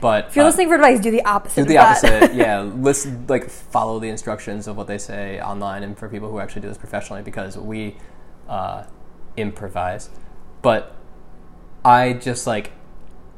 [0.00, 1.62] But If you're uh, listening for advice, do the opposite.
[1.62, 2.34] do the opposite.
[2.34, 6.38] yeah, listen, like follow the instructions of what they say online, and for people who
[6.38, 7.96] actually do this professionally, because we
[8.48, 8.84] uh,
[9.36, 10.10] improvise.
[10.62, 10.94] But
[11.84, 12.72] I just like,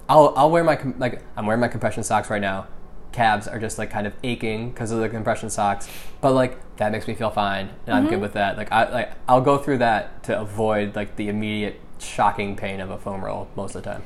[0.09, 2.69] I'll I'll wear my com- like I'm wearing my compression socks right now.
[3.17, 5.89] Calves are just like kind of aching because of the compression socks,
[6.21, 8.23] but like that makes me feel fine, and I'm good mm-hmm.
[8.23, 8.59] with that.
[8.59, 12.91] Like I like I'll go through that to avoid like the immediate shocking pain of
[12.91, 14.03] a foam roll most of the time.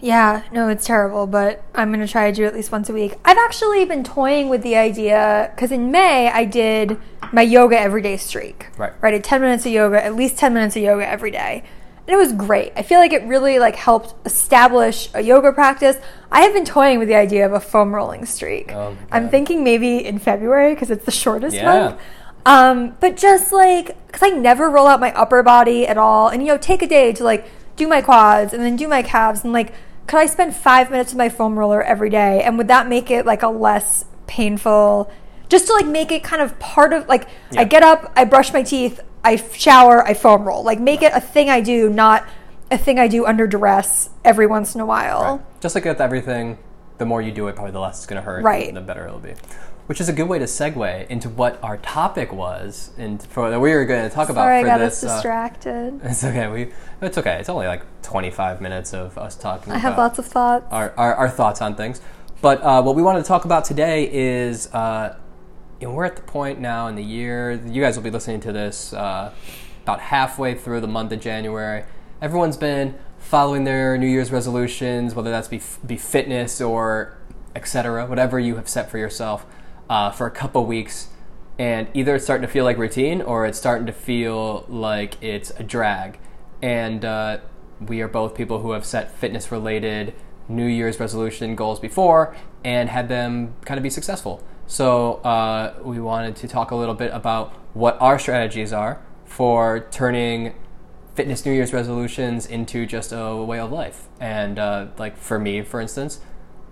[0.00, 2.90] Yeah, no, it's terrible, but I'm going to try to do it at least once
[2.90, 3.14] a week.
[3.24, 6.98] I've actually been toying with the idea because in May I did
[7.32, 8.66] my yoga everyday streak.
[8.76, 8.92] Right.
[9.00, 11.64] Right, I did 10 minutes of yoga, at least 10 minutes of yoga every day.
[12.06, 12.72] And it was great.
[12.76, 15.96] I feel like it really like helped establish a yoga practice.
[16.30, 18.70] I have been toying with the idea of a foam rolling streak.
[18.72, 21.64] Oh I'm thinking maybe in February because it's the shortest Yeah.
[21.64, 22.00] month.
[22.44, 26.42] Um, but just like, because I never roll out my upper body at all, and
[26.42, 29.42] you know, take a day to like do my quads and then do my calves,
[29.42, 29.72] and like,
[30.06, 33.10] could I spend five minutes with my foam roller every day, and would that make
[33.10, 35.10] it like a less painful?
[35.48, 37.62] Just to like make it kind of part of like, Yeah.
[37.62, 40.62] I get up, I brush my teeth, I shower, I foam roll.
[40.62, 42.26] Like, make it a thing I do, not
[42.70, 45.44] a thing I do under duress every once in a while.
[45.60, 46.58] Just like with everything,
[46.98, 48.42] the more you do it, probably the less it's going to hurt.
[48.42, 48.72] Right.
[48.72, 49.34] The better it'll be.
[49.86, 53.60] Which is a good way to segue into what our topic was, and for that
[53.60, 55.04] we were going to talk about Sorry, I for got this.
[55.04, 56.00] us uh, distracted.
[56.04, 56.48] it's okay.
[56.48, 56.72] We.
[57.00, 57.38] It's okay.
[57.38, 59.72] It's only like 25 minutes of us talking.
[59.72, 60.66] I have lots of thoughts.
[60.72, 62.00] our, our, our thoughts on things.
[62.42, 65.16] But uh, what we wanted to talk about today is, uh,
[65.80, 67.52] know, we're at the point now in the year.
[67.52, 69.32] You guys will be listening to this uh,
[69.82, 71.84] about halfway through the month of January.
[72.20, 77.16] Everyone's been following their New Year's resolutions, whether that's be, be fitness or
[77.54, 79.46] etc., whatever you have set for yourself,
[79.88, 81.08] uh, for a couple weeks.
[81.58, 85.50] And either it's starting to feel like routine or it's starting to feel like it's
[85.58, 86.18] a drag.
[86.62, 87.38] And uh,
[87.80, 90.14] we are both people who have set fitness related
[90.48, 94.42] New Year's resolution goals before and had them kind of be successful.
[94.66, 99.86] So uh, we wanted to talk a little bit about what our strategies are for
[99.90, 100.54] turning
[101.14, 104.08] fitness New Year's resolutions into just a way of life.
[104.20, 106.20] And uh, like for me, for instance,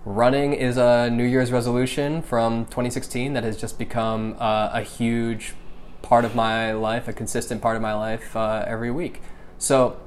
[0.04, 5.54] running is a New Year's resolution from 2016 that has just become uh, a huge
[6.02, 9.22] part of my life, a consistent part of my life uh, every week.
[9.56, 9.98] So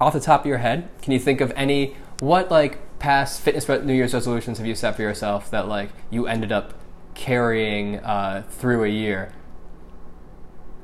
[0.00, 3.68] off the top of your head, can you think of any what like past fitness
[3.68, 6.74] New Year's resolutions have you set for yourself that like you ended up
[7.14, 9.34] carrying uh, through a year?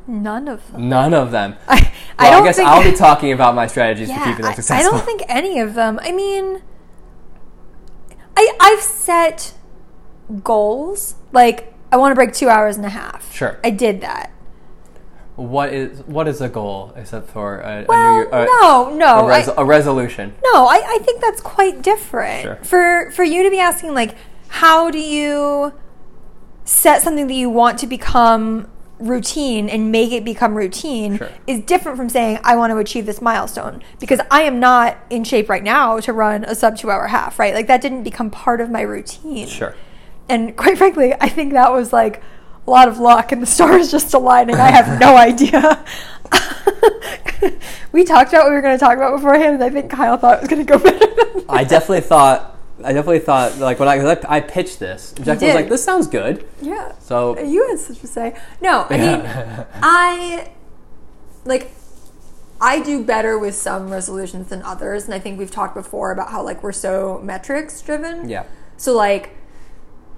[0.07, 0.88] None of them.
[0.88, 1.57] None of them.
[1.68, 4.44] I, Well, I I, don't guess think, I'll be talking about my strategies yeah, keeping
[4.44, 6.00] them I, I don't think any of them.
[6.02, 6.62] I mean,
[8.37, 9.54] I I've set
[10.42, 13.33] goals like I want to break two hours and a half.
[13.33, 13.61] Sure.
[13.62, 14.33] I did that.
[15.38, 18.90] What is what is a goal except for a, a Well, New Year, a, no,
[18.94, 20.35] no, a, res- I- a resolution?
[20.42, 22.42] No, I, I think that's quite different.
[22.42, 22.57] Sure.
[22.64, 24.16] For for you to be asking like
[24.48, 25.72] how do you
[26.64, 31.31] set something that you want to become routine and make it become routine Sure.
[31.46, 35.22] is different from saying I want to achieve this milestone because I am not in
[35.22, 37.55] shape right now to run a sub 2 hour half, right?
[37.55, 39.46] Like that didn't become part of my routine.
[39.46, 39.77] Sure.
[40.29, 42.20] And quite frankly, I think that was like
[42.68, 44.57] a lot of luck and the stars just aligning.
[44.57, 45.85] I have no idea.
[47.92, 50.16] we talked about what we were going to talk about beforehand, and I think Kyle
[50.18, 50.98] thought it was going to go better
[51.35, 52.57] than I definitely thought.
[52.85, 55.83] I definitely thought like when I 'cause I, I pitched this, Jack was like, "This
[55.83, 56.92] sounds good." Yeah.
[57.00, 58.37] So You had such to say.
[58.61, 60.50] No, I mean, I
[61.44, 61.72] like
[62.61, 66.31] I do better with some resolutions than others, and I think we've talked before about
[66.31, 68.28] how like we're so metrics driven.
[68.28, 68.44] yeah,
[68.76, 69.31] So like,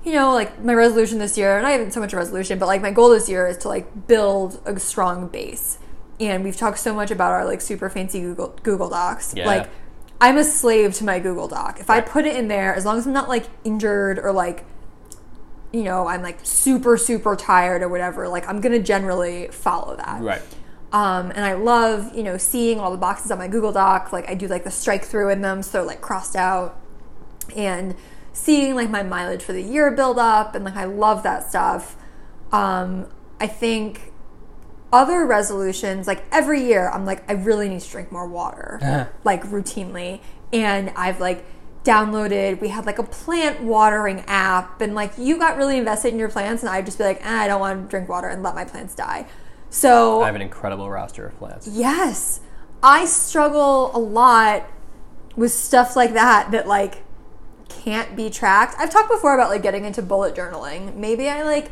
[0.05, 2.67] you know, like my resolution this year, and I haven't so much a resolution, but
[2.67, 5.79] like my goal this year is to like build a strong base.
[6.19, 9.35] And we've talked so much about our like super fancy Google Google Docs.
[9.35, 9.47] Yeah.
[9.47, 9.71] Like
[10.21, 11.81] I'm a slave to my Google Doc.
[11.81, 14.65] If I put it in there, as long as I'm not like injured or like
[15.73, 20.23] you know, I'm like super, super tired or whatever, like I'm gonna generally follow that.
[20.23, 20.43] right.
[20.93, 24.13] Um, and I love, you know, seeing all the boxes on my Google Doc.
[24.13, 26.81] Like I do like the strike through in them, so they're like crossed out,
[27.55, 27.95] and
[28.33, 31.97] seeing like my mileage for the year build up, and like I love that stuff.
[32.53, 33.07] Um,
[33.41, 34.13] I think
[34.93, 38.79] other resolutions, like every year, I'm like I really need to drink more water,
[39.25, 40.21] like routinely,
[40.53, 41.45] and I've like
[41.83, 46.19] downloaded we had like a plant watering app and like you got really invested in
[46.19, 48.43] your plants and i'd just be like eh, i don't want to drink water and
[48.43, 49.27] let my plants die
[49.71, 51.69] so I have an incredible roster of plants.
[51.69, 52.41] Yes.
[52.83, 54.69] I struggle a lot
[55.37, 57.05] with stuff like that that like
[57.83, 58.75] can't be tracked.
[58.79, 60.95] I've talked before about like getting into bullet journaling.
[60.97, 61.71] Maybe I like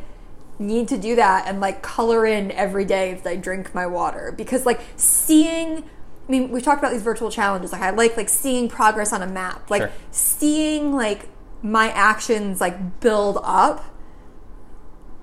[0.58, 4.34] need to do that and like color in every day as I drink my water
[4.36, 7.72] because like seeing I mean, we talked about these virtual challenges.
[7.72, 9.70] Like I like like seeing progress on a map.
[9.70, 9.92] Like Sure.
[10.10, 11.28] seeing like
[11.62, 13.84] my actions like build up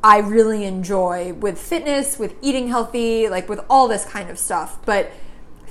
[0.04, 4.78] I really enjoy with fitness, with eating healthy, like with all this kind of stuff.
[4.86, 5.12] But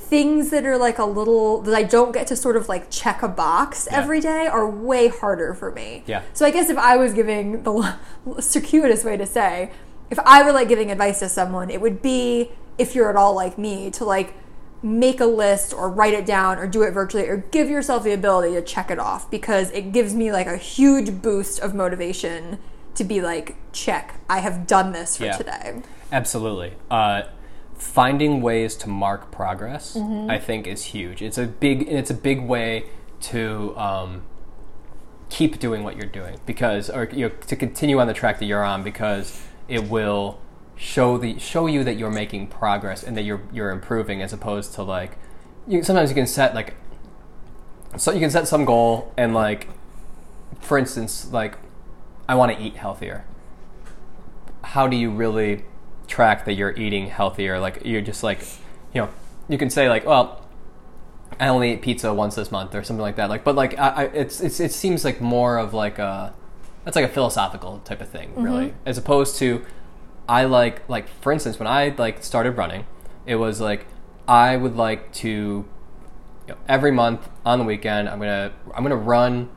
[0.04, 3.22] things that are like a little that I don't get to sort of like check
[3.22, 3.98] a box Yeah.
[3.98, 6.02] every day are way harder for me.
[6.06, 6.22] Yeah.
[6.32, 7.96] So I guess if I was giving the
[8.40, 9.70] circuitous way to say,
[10.10, 13.34] if I were like giving advice to someone, it would be if you're at all
[13.34, 14.34] like me to like
[14.82, 18.12] make a list or write it down or do it virtually or give yourself the
[18.12, 22.58] ability to check it off because it gives me like a huge boost of motivation
[22.94, 25.36] to be like check i have done this for Yeah.
[25.38, 26.74] today Absolutely.
[26.90, 27.22] Uh,
[27.76, 30.30] finding ways to mark progress, Mm-hmm.
[30.30, 31.22] I think, is huge.
[31.22, 31.88] It's a big.
[31.88, 32.84] It's a big way
[33.22, 34.22] to um,
[35.30, 38.44] keep doing what you're doing because, or you know, to continue on the track that
[38.46, 40.40] you're on because it will
[40.76, 44.74] show the show you that you're making progress and that you're you're improving as opposed
[44.74, 45.16] to like
[45.68, 46.74] you sometimes you can set like
[47.96, 49.68] so you can set some goal and like
[50.60, 51.58] for instance like
[52.28, 53.24] I want to eat healthier
[54.64, 55.64] how do you really
[56.06, 57.58] track that you're eating healthier?
[57.58, 58.40] Like you're just like,
[58.92, 59.10] you know,
[59.48, 60.44] you can say like, well,
[61.40, 63.28] I only eat pizza once this month or something like that.
[63.28, 66.34] Like, but like, I, I, it's, it's it seems like more of like a
[66.84, 68.76] that's like a philosophical type of thing, really, mm-hmm.
[68.88, 69.64] as opposed to
[70.28, 72.86] I like like for instance when I like started running,
[73.26, 73.86] it was like
[74.28, 75.66] I would like to you
[76.48, 79.50] know, every month on the weekend, I'm gonna I'm gonna run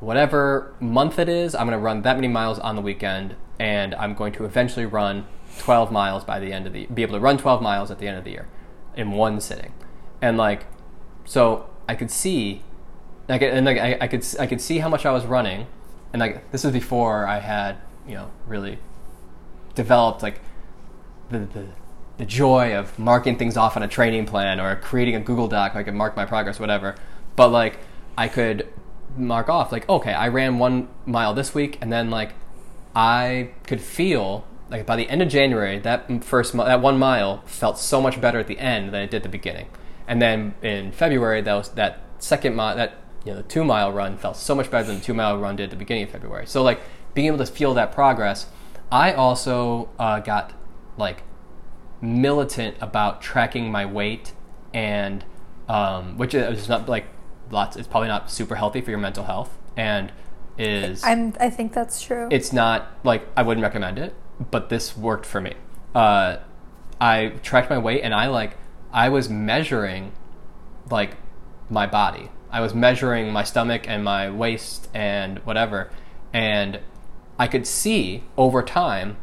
[0.00, 1.54] whatever month it is.
[1.54, 5.26] I'm gonna run that many miles on the weekend, and I'm going to eventually run
[5.58, 8.08] 12 miles by the end of the be able to run 12 miles at the
[8.08, 8.48] end of the year
[8.96, 9.72] in one sitting,
[10.20, 10.66] and like
[11.24, 12.62] so I could see
[13.28, 15.66] like and like I, I could I could see how much I was running,
[16.12, 18.78] and like this was before I had you know really
[19.74, 20.40] developed like
[21.30, 21.66] the the
[22.16, 25.74] the joy of marking things off on a training plan or creating a Google Doc.
[25.74, 26.94] I could mark my progress, whatever.
[27.36, 27.78] But like
[28.16, 28.68] I could
[29.16, 32.32] mark off like okay, I ran one mile this week, and then like
[32.94, 37.78] I could feel like by the end of January that first that one mile felt
[37.78, 39.68] so much better at the end than it did at the beginning.
[40.08, 43.92] And then in February, that was that second mile that you know the two mile
[43.92, 46.10] run felt so much better than the two mile run did at the beginning of
[46.10, 46.48] February.
[46.48, 46.80] So like
[47.14, 48.48] being able to feel that progress.
[48.90, 50.52] I also uh, got
[50.96, 51.22] like
[52.00, 54.32] militant about tracking my weight
[54.72, 55.24] and
[55.68, 57.06] um, which is not like
[57.52, 60.10] lots it's probably not super healthy for your mental health and
[60.58, 62.28] is I'm I think that's true.
[62.30, 64.14] it's not like I wouldn't recommend it,
[64.50, 65.54] but this worked for me.
[65.94, 66.38] Uh,
[67.00, 68.56] I tracked my weight and I like
[68.92, 70.12] I was measuring
[70.90, 71.16] like
[71.68, 72.30] my body.
[72.50, 75.90] I was measuring my stomach and my waist and whatever,
[76.32, 76.80] and
[77.38, 79.16] I could see over time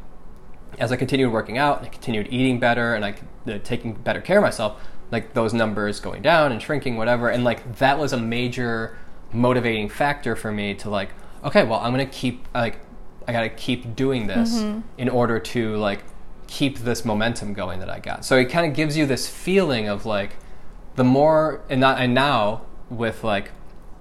[0.80, 3.15] as I continued working out and I continued eating better and I
[3.47, 7.30] uh, taking better care of myself, like those numbers going down and shrinking, whatever.
[7.30, 8.97] And like that was a major
[9.34, 11.10] motivating factor for me to like,
[11.43, 12.80] okay, well, I'm gonna keep like
[13.28, 14.82] I gotta keep doing this mm-hmm.
[14.98, 16.04] in order to like
[16.48, 18.26] keep this momentum going that I got.
[18.26, 20.36] So it kind of gives you this feeling of like
[20.96, 23.52] the more and not and now with like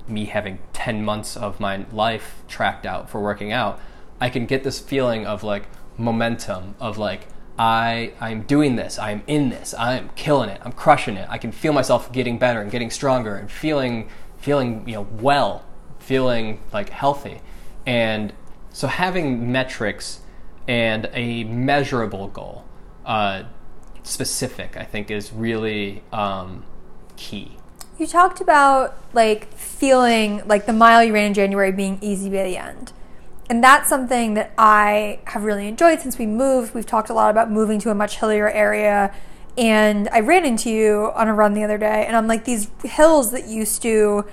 [0.08, 3.80] me having 10 months of my life tracked out for working out,
[4.20, 7.28] I can get this feeling of like momentum of like
[7.58, 11.28] I I'm doing this, I'm in this, I'm killing it, I'm crushing it.
[11.30, 15.64] I can feel myself getting better and getting stronger and feeling feeling, you know, well,
[15.98, 17.40] feeling like healthy.
[17.86, 18.32] And
[18.72, 20.20] so having metrics
[20.68, 22.64] and a measurable goal,
[23.04, 23.44] uh,
[24.02, 26.64] specific, I think is really um,
[27.16, 27.56] key.
[27.98, 32.44] You talked about like feeling like the mile you ran in January being easy by
[32.44, 32.92] the end.
[33.50, 36.72] And that's something that I have really enjoyed since we moved.
[36.72, 39.12] We've talked a lot about moving to a much hillier area.
[39.58, 42.70] And I ran into you on a run the other day, and I'm like, these
[42.84, 44.24] hills that used to,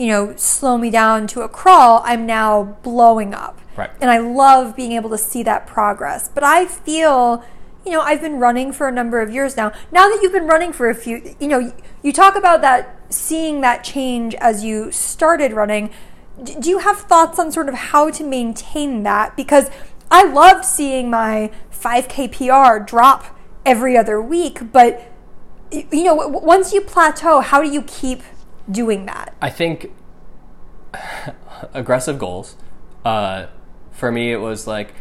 [0.00, 3.60] you know, slow me down to a crawl, I'm now blowing up.
[3.76, 3.90] Right.
[4.00, 6.26] And I love being able to see that progress.
[6.26, 7.44] But I feel,
[7.84, 9.72] you know, I've been running for a number of years now.
[9.92, 13.60] Now that you've been running for a few, you know, you talk about that, seeing
[13.60, 15.90] that change as you started running.
[16.42, 19.36] Do you have thoughts on sort of how to maintain that?
[19.36, 19.68] Because
[20.10, 25.12] I loved seeing my 5K PR drop every other week, but,
[25.70, 28.22] you know, once you plateau, how do you keep
[28.70, 29.34] doing that?
[29.40, 29.92] I think
[31.74, 32.56] aggressive goals.
[33.04, 33.46] Uh,
[33.90, 34.94] for me, it was like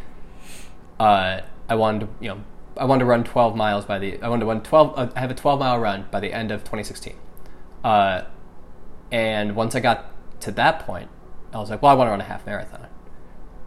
[1.00, 2.44] uh, I wanted to, you know,
[2.78, 4.22] I wanted to run 12 miles by the.
[4.22, 4.94] I wanted to run 12.
[4.98, 7.16] Uh, I have a 12 mile run by the end of 2016.
[7.84, 8.24] Uh,
[9.12, 11.10] and once I got to that point,
[11.54, 12.88] I was like, well, I want to run a half marathon.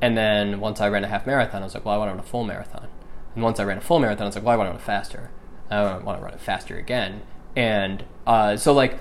[0.01, 2.15] And then once I ran a half marathon, I was like, well, I want to
[2.15, 2.89] run a full marathon.
[3.35, 4.81] And once I ran a full marathon, I was like, well, I want to run
[4.81, 5.31] it faster.
[5.71, 7.23] I want to run it faster again.
[7.57, 8.99] And uh, so like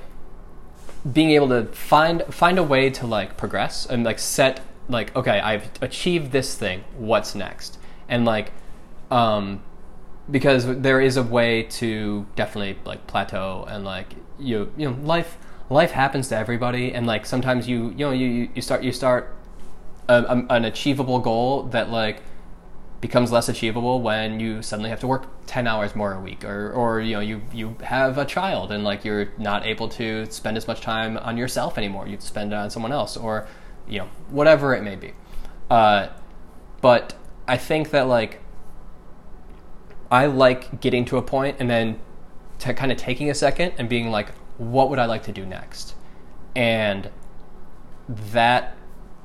[1.10, 5.40] being able to find find a way to like progress and like set like okay
[5.40, 7.78] i've achieved this thing what's next?
[8.08, 8.52] And like
[9.10, 9.64] um
[10.30, 15.38] because there is a way to definitely like plateau and like you you know life
[15.70, 19.36] life happens to everybody and like sometimes you you know you you start you start
[20.08, 22.22] a, a, an achievable goal that like
[23.02, 26.72] becomes less achievable when you suddenly have to work 10 hours more a week or,
[26.72, 30.56] or you know you, you have a child and like you're not able to spend
[30.56, 32.08] as much time on yourself anymore.
[32.08, 33.48] You spend it on someone else or
[33.88, 35.14] you know whatever it may be.
[35.70, 36.10] Uh,
[36.82, 37.14] but
[37.48, 38.42] i think that like
[40.10, 42.00] i like getting to a point and then
[42.60, 45.46] to kind of taking a second and being like what would i like to do
[45.46, 45.96] next?
[46.56, 47.10] And
[48.08, 48.76] that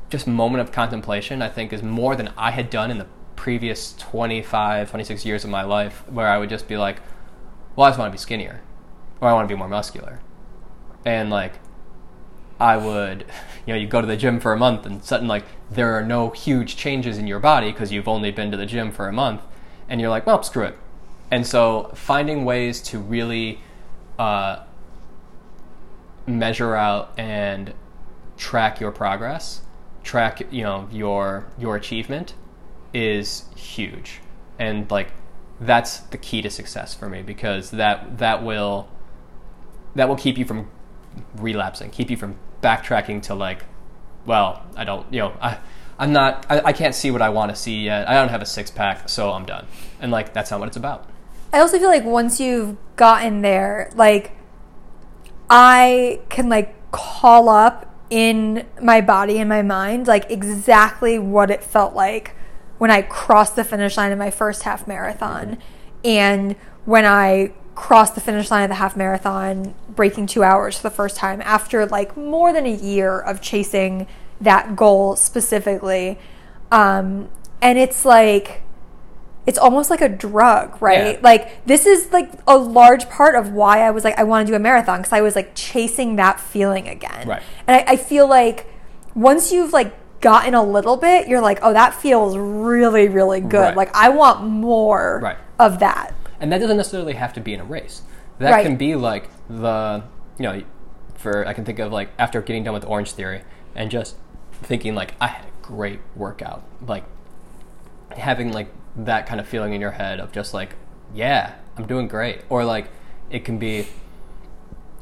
[0.08, 3.94] just moment of contemplation i think is more than i had done in the previous
[3.98, 7.00] 25 26 years of my life where i would just be like
[7.76, 8.60] well i just want to be skinnier
[9.20, 10.20] or i want to be more muscular.
[11.04, 11.54] And like
[12.58, 13.26] i would
[13.66, 16.04] you know you go to the gym for a month and suddenly like there are
[16.04, 19.12] no huge changes in your body because you've only been to the gym for a
[19.12, 19.42] month
[19.88, 20.78] and you're like well screw it.
[21.30, 23.60] And so finding ways to really
[24.16, 24.62] uh,
[26.26, 27.74] measure out and
[28.36, 29.62] track your progress
[30.02, 32.34] track you know your your achievement
[32.96, 34.20] is huge
[34.58, 35.10] and like
[35.60, 38.88] that's the key to success for me because that that will
[39.96, 40.68] that will keep you from
[41.36, 43.64] relapsing, keep you from backtracking to like,
[44.24, 45.58] well, I don't, you know, I,
[45.98, 48.08] I'm not, I, I can't see what I want to see yet.
[48.08, 49.66] I don't have a six pack, so I'm done.
[50.00, 51.08] And like, that's not what it's about.
[51.52, 54.32] I also feel like once you've gotten there, like
[55.48, 61.62] I can like call up in my body and my mind like exactly what it
[61.62, 62.35] felt like
[62.78, 65.58] when I crossed the finish line in my first half marathon
[66.04, 70.82] and when I crossed the finish line of the half marathon breaking 2 hours for
[70.82, 74.06] the first time after like more than a year of chasing
[74.40, 76.18] that goal specifically
[76.70, 77.28] um
[77.62, 78.62] and it's like
[79.46, 81.14] it's almost like a drug, right?
[81.14, 81.20] Yeah.
[81.22, 84.52] Like this is like a large part of why I was like I want to
[84.52, 87.28] do a marathon because I was like chasing that feeling again.
[87.28, 87.42] Right.
[87.66, 88.66] And I, I feel like
[89.14, 93.58] once you've like gotten a little bit, you're like, oh, that feels really, really good.
[93.58, 93.76] Right.
[93.76, 95.36] Like I want more Right.
[95.58, 96.12] of that.
[96.40, 98.02] and that doesn't necessarily have to be in a race.
[98.38, 98.62] That Right.
[98.66, 100.02] can be like the
[100.38, 100.62] you know,
[101.14, 103.42] for I can think of like after getting done with Orangetheory
[103.74, 104.16] and just
[104.62, 107.04] thinking like I had a great workout, like
[108.16, 110.74] having like that kind of feeling in your head of just like
[111.14, 112.88] yeah, I'm doing great, or like
[113.30, 113.86] it can be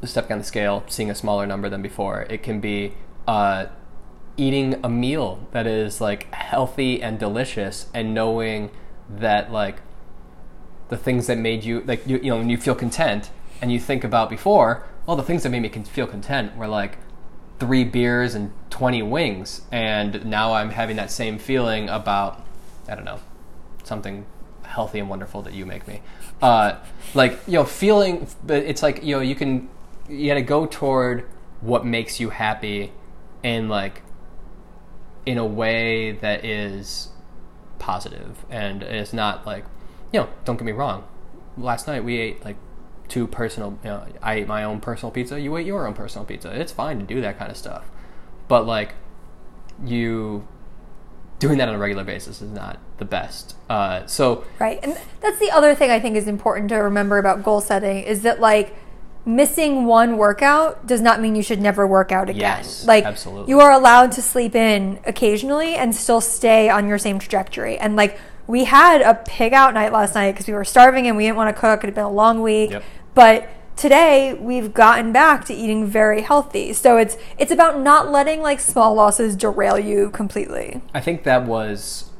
[0.03, 2.25] stepping on the scale, seeing a smaller number than before.
[2.29, 2.93] It can be
[3.27, 3.65] uh,
[4.37, 8.71] eating a meal that is like healthy and delicious, and knowing
[9.09, 9.81] that like
[10.89, 13.29] the things that made you like you, you know when you feel content
[13.61, 16.97] and you think about before well the things that made me feel content were like
[17.59, 19.61] three beers and 20 wings.
[19.71, 22.43] And now i'm having that same feeling about
[22.87, 23.19] i don't know
[23.83, 24.25] something
[24.63, 26.01] healthy and wonderful that you make me.
[26.41, 26.77] Uh,
[27.13, 29.69] like you know feeling it's like you know you can
[30.09, 31.25] you gotta go toward
[31.61, 32.91] what makes you happy
[33.43, 34.01] and like
[35.25, 37.09] in a way that is
[37.79, 39.65] positive and it's not like
[40.11, 41.03] you know don't get me wrong.
[41.57, 42.57] Last night we ate like
[43.07, 46.25] two personal you know i ate my own personal pizza you ate your own personal
[46.25, 46.49] pizza.
[46.59, 47.85] It's fine to do that kind of stuff.
[48.47, 48.93] But like
[49.83, 50.47] you
[51.39, 53.55] doing that on a regular basis is not the best.
[53.69, 54.79] Uh, so Right.
[54.83, 58.21] And that's the other thing I think is important to remember about goal setting is
[58.21, 58.75] that like
[59.25, 62.41] missing one workout does not mean you should never work out again.
[62.41, 63.49] Yes, like absolutely.
[63.49, 67.77] you are allowed to sleep in occasionally and still stay on your same trajectory.
[67.77, 71.17] And like we had a pig out night last night because we were starving and
[71.17, 71.83] we didn't want to cook.
[71.83, 72.71] It had been a long week.
[72.71, 72.83] Yep.
[73.15, 76.73] But today we've gotten back to eating very healthy.
[76.73, 80.81] So it's it's about not letting like small losses derail you completely.
[80.93, 82.11] I think that was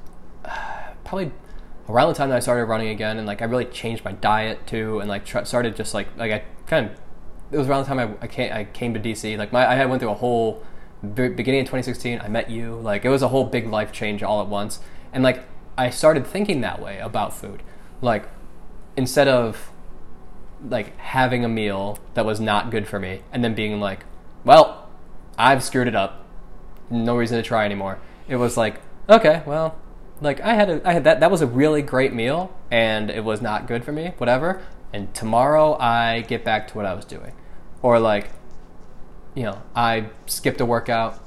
[0.43, 0.49] uh,
[1.03, 1.31] probably
[1.87, 4.65] around the time that I started running again, and like I really changed my diet
[4.65, 6.99] too, and like tr- started just like like I kind of
[7.51, 9.37] it was around the time I, I came I came to DC.
[9.37, 10.63] Like my I had went through a whole
[11.01, 12.19] beginning of 2016.
[12.21, 12.75] I met you.
[12.75, 14.79] Like it was a whole big life change all at once,
[15.13, 15.43] and like
[15.77, 17.63] I started thinking that way about food.
[18.01, 18.27] Like
[18.95, 19.71] instead of
[20.67, 24.05] like having a meal that was not good for me, and then being like,
[24.43, 24.89] well,
[25.37, 26.25] I've screwed it up
[26.89, 27.99] no reason to try anymore.
[28.27, 29.77] It was like, okay, well,
[30.21, 33.23] like I had a, I had that that was a really great meal and it
[33.23, 34.61] was not good for me, whatever.
[34.95, 37.33] And tomorrow I get back to what I was doing.
[37.81, 38.29] Or like,
[39.33, 41.19] you know, I skipped a workout.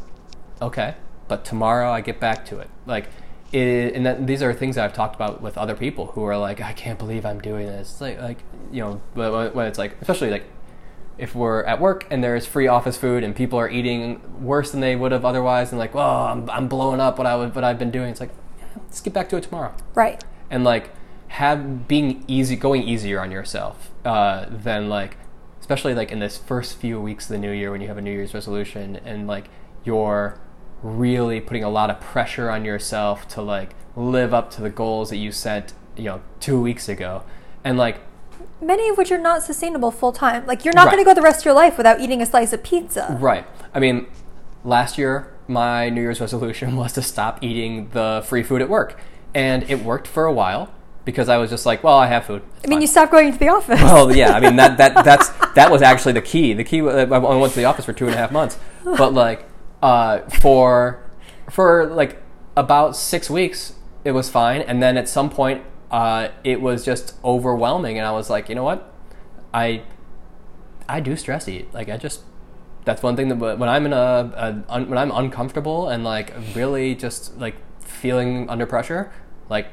[0.63, 0.95] Okay,
[1.29, 2.71] but tomorrow I get back to it.
[2.87, 3.11] Like
[3.53, 6.39] it, and that, these are things that I've talked about with other people who are
[6.39, 7.93] like, I can't believe I'm doing this.
[7.93, 8.39] It's like, like
[8.73, 10.45] you know, when when it's like, especially like
[11.19, 14.81] if we're at work and there's free office food and people are eating worse than
[14.81, 17.65] they would have otherwise, and like, well, I'm, I'm blowing up what I would, what
[17.65, 18.09] I've been doing.
[18.11, 20.25] It's like, yeah, let's get back to it tomorrow, Right.
[20.51, 20.91] and like
[21.29, 25.17] have being easy, going easier on yourself uh, than like,
[25.61, 28.03] especially like in this first few weeks of the new year when you have a
[28.03, 29.49] New Year's resolution and like
[29.85, 30.39] you're
[30.83, 35.11] really putting a lot of pressure on yourself to like live up to the goals
[35.11, 37.23] that you set, you know, two weeks ago,
[37.65, 38.01] and like
[38.61, 40.47] many of which are not sustainable full time.
[40.47, 40.93] Like you're not Right.
[40.93, 43.17] going to go the rest of your life without eating a slice of pizza.
[43.21, 43.47] Right.
[43.75, 44.07] I mean,
[44.65, 48.99] last year my New Year's resolution was to stop eating the free food at work,
[49.35, 50.73] and it worked for a while
[51.09, 52.43] because I was just like, well, I have food.
[52.57, 52.81] It's I mean, fine.
[52.83, 53.81] you stopped going to the office.
[53.81, 54.33] Well, yeah.
[54.33, 56.53] I mean that that that's that was actually the key.
[56.53, 56.81] The key.
[56.83, 59.49] I only went to the office for two and a half months, but like
[59.83, 61.03] uh, for
[61.49, 62.21] for like
[62.59, 63.73] about six weeks,
[64.05, 68.13] it was fine, and then at some point, uh, it was just overwhelming, and I
[68.13, 68.93] was like, you know what,
[69.55, 69.85] I
[70.91, 71.73] I do stress eat.
[71.73, 72.21] Like I just
[72.85, 76.35] that's one thing that when I'm in a, a un, when I'm uncomfortable and like
[76.55, 79.11] really just like feeling under pressure,
[79.49, 79.69] like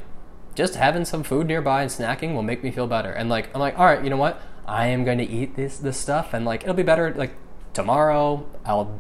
[0.56, 3.12] just having some food nearby and snacking will make me feel better.
[3.12, 4.42] And like I'm like, all right, you know what?
[4.66, 7.14] I am going to eat this this stuff, and like it'll be better.
[7.14, 7.34] Like
[7.74, 9.00] tomorrow, I'll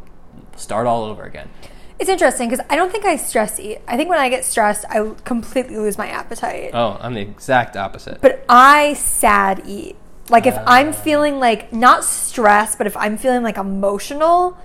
[0.55, 1.49] start all over again.
[1.97, 3.79] It's interesting because I don't think I stress eat.
[3.87, 6.71] I think when I get stressed, I completely lose my appetite.
[6.73, 8.19] Oh, I'm the exact opposite.
[8.21, 9.95] But I sad eat.
[10.29, 10.91] Like if I'm ah.
[10.91, 14.57] feeling like not stressed, but if I'm feeling like emotional,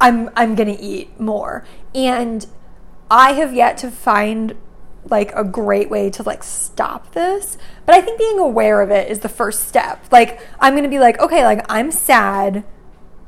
[0.00, 1.64] I'm I'm gonna eat more.
[1.94, 2.46] And
[3.10, 4.56] I have yet to find
[5.08, 7.56] like a great way to like stop this.
[7.86, 10.04] But I think being aware of it is the first step.
[10.10, 12.64] Like I'm gonna be like, okay, like I'm sad.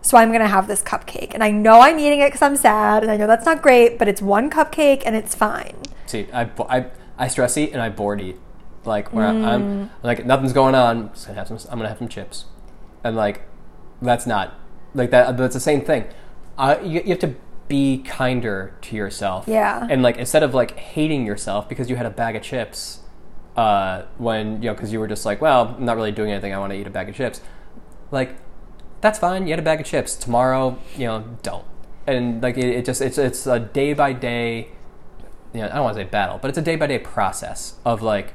[0.03, 3.05] So I'm gonna have this cupcake, and I know I'm eating it because I'm sad,
[3.05, 5.77] and I know that's not great, but it's one cupcake and it's fine.
[6.07, 8.37] See, I, I, I stress eat and I bored eat.
[8.85, 10.97] Like where I'm like nothing's going on.
[10.97, 11.59] I'm just gonna have some.
[11.71, 12.47] I'm gonna have some chips,
[13.05, 13.43] and like
[14.01, 14.55] that's not
[14.93, 15.37] like that.
[15.37, 16.07] That's the same thing.
[16.59, 17.35] Uh, you, you have to
[17.73, 19.49] be kinder to yourself.
[19.49, 19.87] Yeah.
[19.89, 23.01] And like instead of like hating yourself because you had a bag of chips,
[23.57, 26.53] uh, when you know because you were just like, well, I'm not really doing anything.
[26.53, 27.41] I want to eat a bag of chips.
[28.11, 28.37] Like
[29.01, 29.47] that's fine.
[29.47, 30.15] You had a bag of chips.
[30.15, 31.65] Tomorrow, you know, don't.
[32.07, 34.69] And like it, it just it's it's a day by day.
[35.55, 37.77] You know, I don't want to say battle, but it's a day by day process
[37.87, 38.35] of like,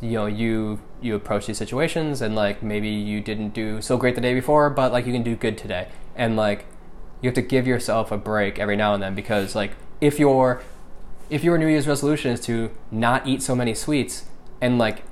[0.00, 4.14] you know, you you approach these situations and like maybe you didn't do so great
[4.14, 6.66] the day before, but like you can do good today, and like
[7.20, 10.62] you have to give yourself a break every now and then because like if your
[11.28, 14.26] if your New Year's resolution is to not eat so many sweets
[14.60, 15.02] and like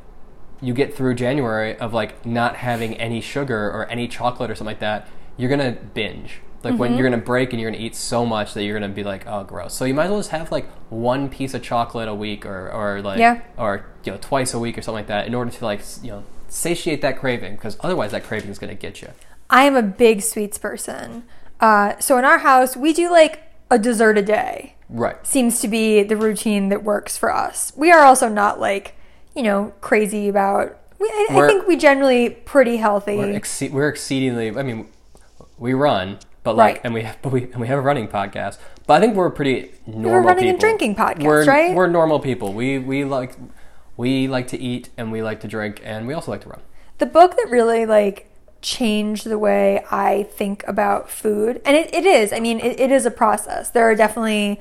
[0.61, 4.67] you get through January of like not having any sugar or any chocolate or something
[4.67, 6.41] like that, you're gonna binge.
[6.63, 6.99] Like when mm-hmm.
[6.99, 9.45] you're gonna break and you're gonna eat so much that you're gonna be like, oh,
[9.45, 9.75] gross.
[9.75, 12.71] So you might as well just have like one piece of chocolate a week or
[12.71, 13.43] or like Yeah.
[13.59, 16.11] or you know twice a week or something like that in order to like you
[16.11, 19.09] know satiate that craving because otherwise that craving is gonna get you.
[19.51, 21.25] I am a big sweets person.
[21.65, 24.75] Uh, so in our house, we do like a dessert a day.
[24.91, 25.17] Right.
[25.27, 27.73] Seems to be the routine that works for us.
[27.75, 28.95] We are also not like,
[29.35, 30.79] you know, crazy about.
[30.99, 33.17] We, I, I think we generally pretty healthy.
[33.17, 34.57] We're, exce- we're exceedingly.
[34.57, 34.89] I mean,
[35.59, 36.81] we run, but like, Right.
[36.85, 38.59] and we have, but we and we have a running podcast.
[38.87, 40.11] But I think we're pretty normal.
[40.13, 41.75] We're running and drinking podcast, we're, right?
[41.75, 42.53] We're normal people.
[42.53, 43.33] We we like
[43.97, 46.61] we like to eat and we like to drink and we also like to run.
[46.99, 48.29] the book that really like
[48.65, 52.33] changed the way I think about food, and it, it is.
[52.33, 53.71] I mean, it, it is a process.
[53.71, 54.61] There are definitely,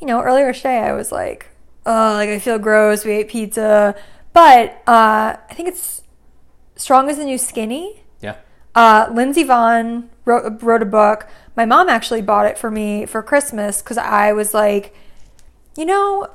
[0.00, 1.46] you know, earlier today I was like,
[1.86, 3.04] oh, like I feel gross.
[3.04, 3.94] We ate pizza,
[4.34, 6.02] but uh, I think it's
[6.76, 8.02] Strong as the New Skinny.
[8.20, 8.36] Yeah.
[8.74, 11.26] Uh, Lindsey Vonn wrote, wrote a book.
[11.56, 14.94] My mom actually bought it for me for Christmas because I was like,
[15.74, 16.28] you know,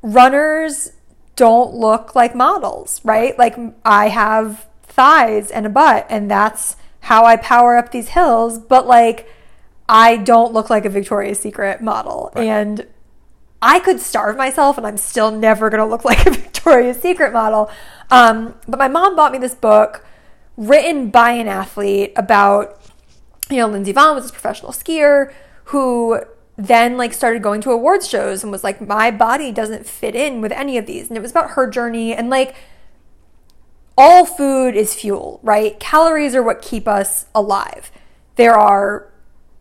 [0.00, 0.92] runners
[1.34, 3.36] don't look like models, right?
[3.36, 8.58] Like I have thighs and a butt, and that's how I power up these hills,
[8.58, 9.28] but like
[9.88, 12.32] I don't look like a Victoria's Secret model.
[12.34, 12.86] And
[13.60, 17.32] I could starve myself and I'm still never going to look like a Victoria's Secret
[17.32, 17.70] model.
[18.10, 20.04] Um, but my mom bought me this book
[20.56, 22.80] written by an athlete about,
[23.50, 25.32] you know, Lindsey Vonn was this professional skier
[25.64, 26.20] who
[26.56, 30.40] then like started going to awards shows and was like, my body doesn't fit in
[30.40, 31.08] with any of these.
[31.08, 32.54] And it was about her journey and like,
[33.96, 35.78] all food is fuel, right?
[35.78, 37.92] Calories are what keep us alive.
[38.36, 39.12] There are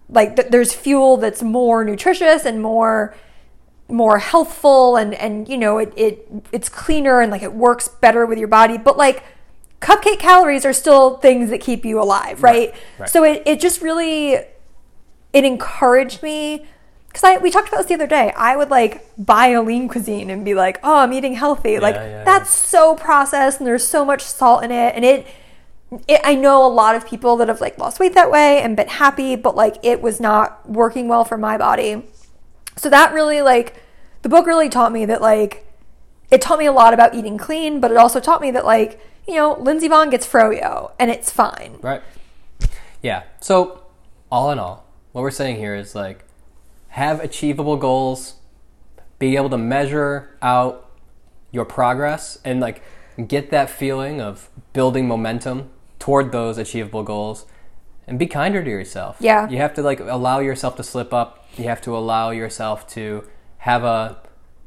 [0.09, 3.15] like th- there's fuel that's more nutritious and more
[3.89, 8.25] more healthful and and you know it, it it's cleaner and like it works better
[8.25, 9.23] with your body but like
[9.81, 13.09] cupcake calories are still things that keep you alive right, right.
[13.09, 16.65] so it, it just really it encouraged me
[17.13, 18.33] because I we talked about this the other day.
[18.35, 21.93] I would like buy a lean cuisine and be like, "Oh, I'm eating healthy." like
[21.93, 25.27] yeah, that's so processed and there's so much salt in it, and it,
[26.07, 26.21] it.
[26.23, 28.87] I know a lot of people that have like lost weight that way and been
[28.87, 32.03] happy, but like it was not working well for my body.
[32.77, 33.75] So that really like
[34.23, 35.67] the book really taught me that like
[36.31, 38.99] it taught me a lot about eating clean, but it also taught me that like
[39.27, 41.77] you know Lindsey Vonn gets froyo and it's fine.
[41.79, 42.01] Right.
[43.03, 43.23] Yeah.
[43.39, 43.83] So,
[44.31, 46.25] all in all, what we're saying here is like
[46.93, 48.35] have achievable goals,
[49.17, 50.91] be able to measure out
[51.51, 52.83] your progress and like
[53.27, 57.47] get that feeling of building momentum toward those achievable goals
[58.05, 59.17] and be kinder to yourself.
[59.19, 59.49] Yeah.
[59.49, 61.47] You have to like allow yourself to slip up.
[61.57, 63.27] You have to allow yourself to
[63.57, 64.19] have a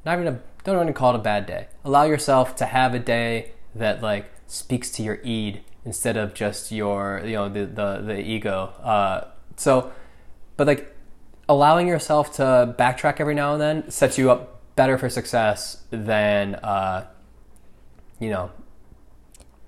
[0.05, 1.69] not even a don't even call it a bad day.
[1.85, 6.73] Allow yourself to have a day that like speaks to your id instead of just
[6.73, 8.73] your you know the the, the ego.
[8.83, 9.93] Uh, so,
[10.57, 10.96] but like
[11.49, 16.57] allowing yourself to backtrack every now and then sets you up better for success than
[16.57, 17.07] uh,
[18.21, 18.51] you know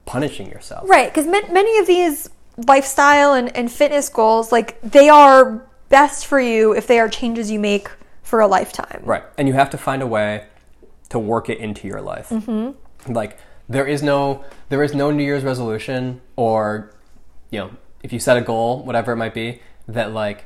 [0.06, 0.88] punishing yourself.
[0.88, 2.30] Right, because many of these
[2.66, 7.50] lifestyle and, and fitness goals, like they are best for you if they are changes
[7.50, 7.88] you make
[8.22, 9.00] for a lifetime.
[9.04, 9.22] Right.
[9.36, 10.46] And you have to find a way
[11.08, 12.28] to work it into your life.
[12.28, 13.12] Mm-hmm.
[13.12, 16.92] Like there is no there is no New Year's resolution or
[17.50, 17.70] you know
[18.02, 20.44] if you set a goal, whatever it might be, that like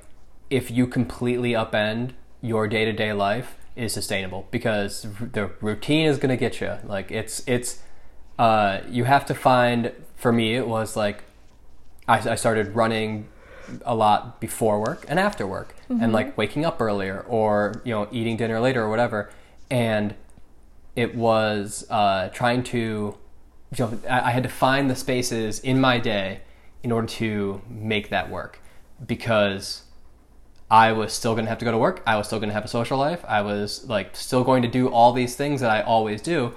[0.52, 2.10] if you completely upend
[2.42, 6.76] your day to day life is sustainable because the routine is going to get you.
[6.84, 7.80] Like it's it's
[8.38, 11.24] uh, you have to find for me, it was like
[12.06, 13.28] I, I started running
[13.86, 18.08] a lot before work and after work, and like waking up earlier or you know
[18.12, 19.30] eating dinner later or whatever,
[19.70, 20.14] and
[20.94, 23.16] it was uh, trying to
[23.74, 26.42] you know I, I had to find the spaces in my day
[26.82, 28.60] in order to make that work
[29.06, 29.81] because
[30.72, 32.02] I was still going to have to go to work.
[32.06, 33.22] I was still going to have a social life.
[33.28, 36.54] I was like still going to do all these things that I always do.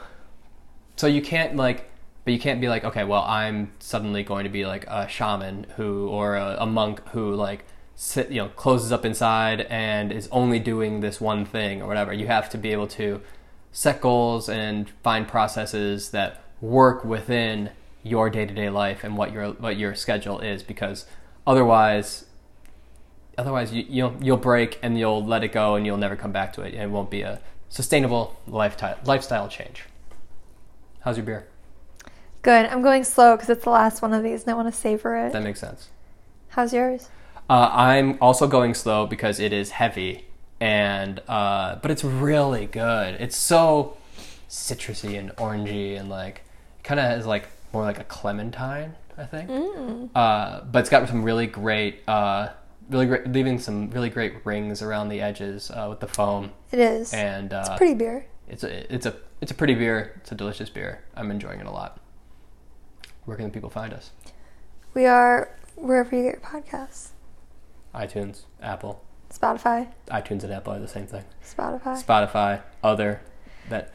[0.95, 1.91] So you can't like,
[2.23, 5.65] but you can't be like, okay, well, I'm suddenly going to be like a shaman
[5.75, 10.29] who, or a, a monk who like sit, you know, closes up inside and is
[10.31, 12.13] only doing this one thing or whatever.
[12.13, 13.19] You have to be able to
[13.73, 19.33] set goals and find processes that work within your day to day life and what
[19.33, 21.05] your what your schedule is because
[21.45, 22.24] otherwise
[23.37, 26.53] otherwise you, you'll you'll break and you'll let it go and you'll never come back
[26.53, 29.83] to it and it won't be a sustainable lifestyle lifestyle change.
[31.01, 31.47] How's your beer?
[32.41, 32.65] Good.
[32.67, 35.17] I'm going slow because it's the last one of these and I want to savor
[35.17, 35.33] it.
[35.33, 35.89] That makes sense.
[36.49, 37.09] How's yours?
[37.49, 40.25] Uh, I'm also going slow because it is heavy
[40.59, 43.15] and uh, but it's really good.
[43.19, 43.97] It's so
[44.49, 46.43] citrusy and orangey and like
[46.83, 49.49] kind of has like more like a clementine, I think.
[50.15, 52.49] Uh, but it's got some really great, uh,
[52.89, 56.51] really great, leaving some really great rings around the edges uh, with the foam.
[56.71, 57.13] It is.
[57.13, 58.27] And uh, Pretty beer.
[58.47, 60.13] it's a it's a it's a pretty beer.
[60.21, 61.03] It's a delicious beer.
[61.15, 61.99] I'm enjoying it a lot.
[63.25, 64.11] Where can people find us?
[64.93, 67.09] We are wherever you get your podcasts.
[67.93, 69.87] iTunes, Apple, Spotify.
[70.09, 71.23] iTunes and Apple are the same thing.
[71.43, 72.03] Spotify.
[72.03, 73.21] Spotify, other,
[73.69, 73.91] that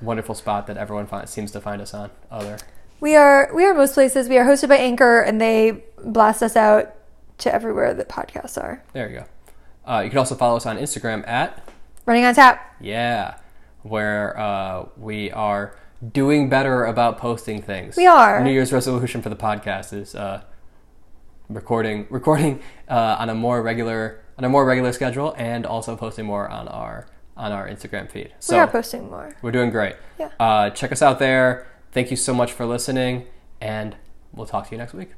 [0.00, 2.10] wonderful spot that everyone find, seems to find us on.
[2.30, 2.58] Other.
[3.00, 4.28] We are we are most places.
[4.28, 6.94] We are hosted by Anchor and they blast us out
[7.38, 8.82] to everywhere that podcasts are.
[8.92, 9.24] There you go.
[9.90, 11.62] Uh, you can also follow us on Instagram at
[12.06, 12.76] Running on tap.
[12.80, 13.38] yeah,
[13.82, 15.76] where uh, we are
[16.12, 17.96] doing better about posting things.
[17.96, 18.42] We are.
[18.42, 20.42] New Year's resolution for the podcast is uh,
[21.48, 26.26] recording recording uh, on a more regular on a more regular schedule and also posting
[26.26, 27.06] more on our
[27.36, 28.32] on our Instagram feed.
[28.40, 29.36] So we are posting more.
[29.42, 29.96] we're doing great.
[30.18, 30.30] Yeah.
[30.40, 31.66] Uh, check us out there.
[31.92, 33.26] Thank you so much for listening,
[33.60, 33.96] and
[34.32, 35.10] we'll talk to you next week.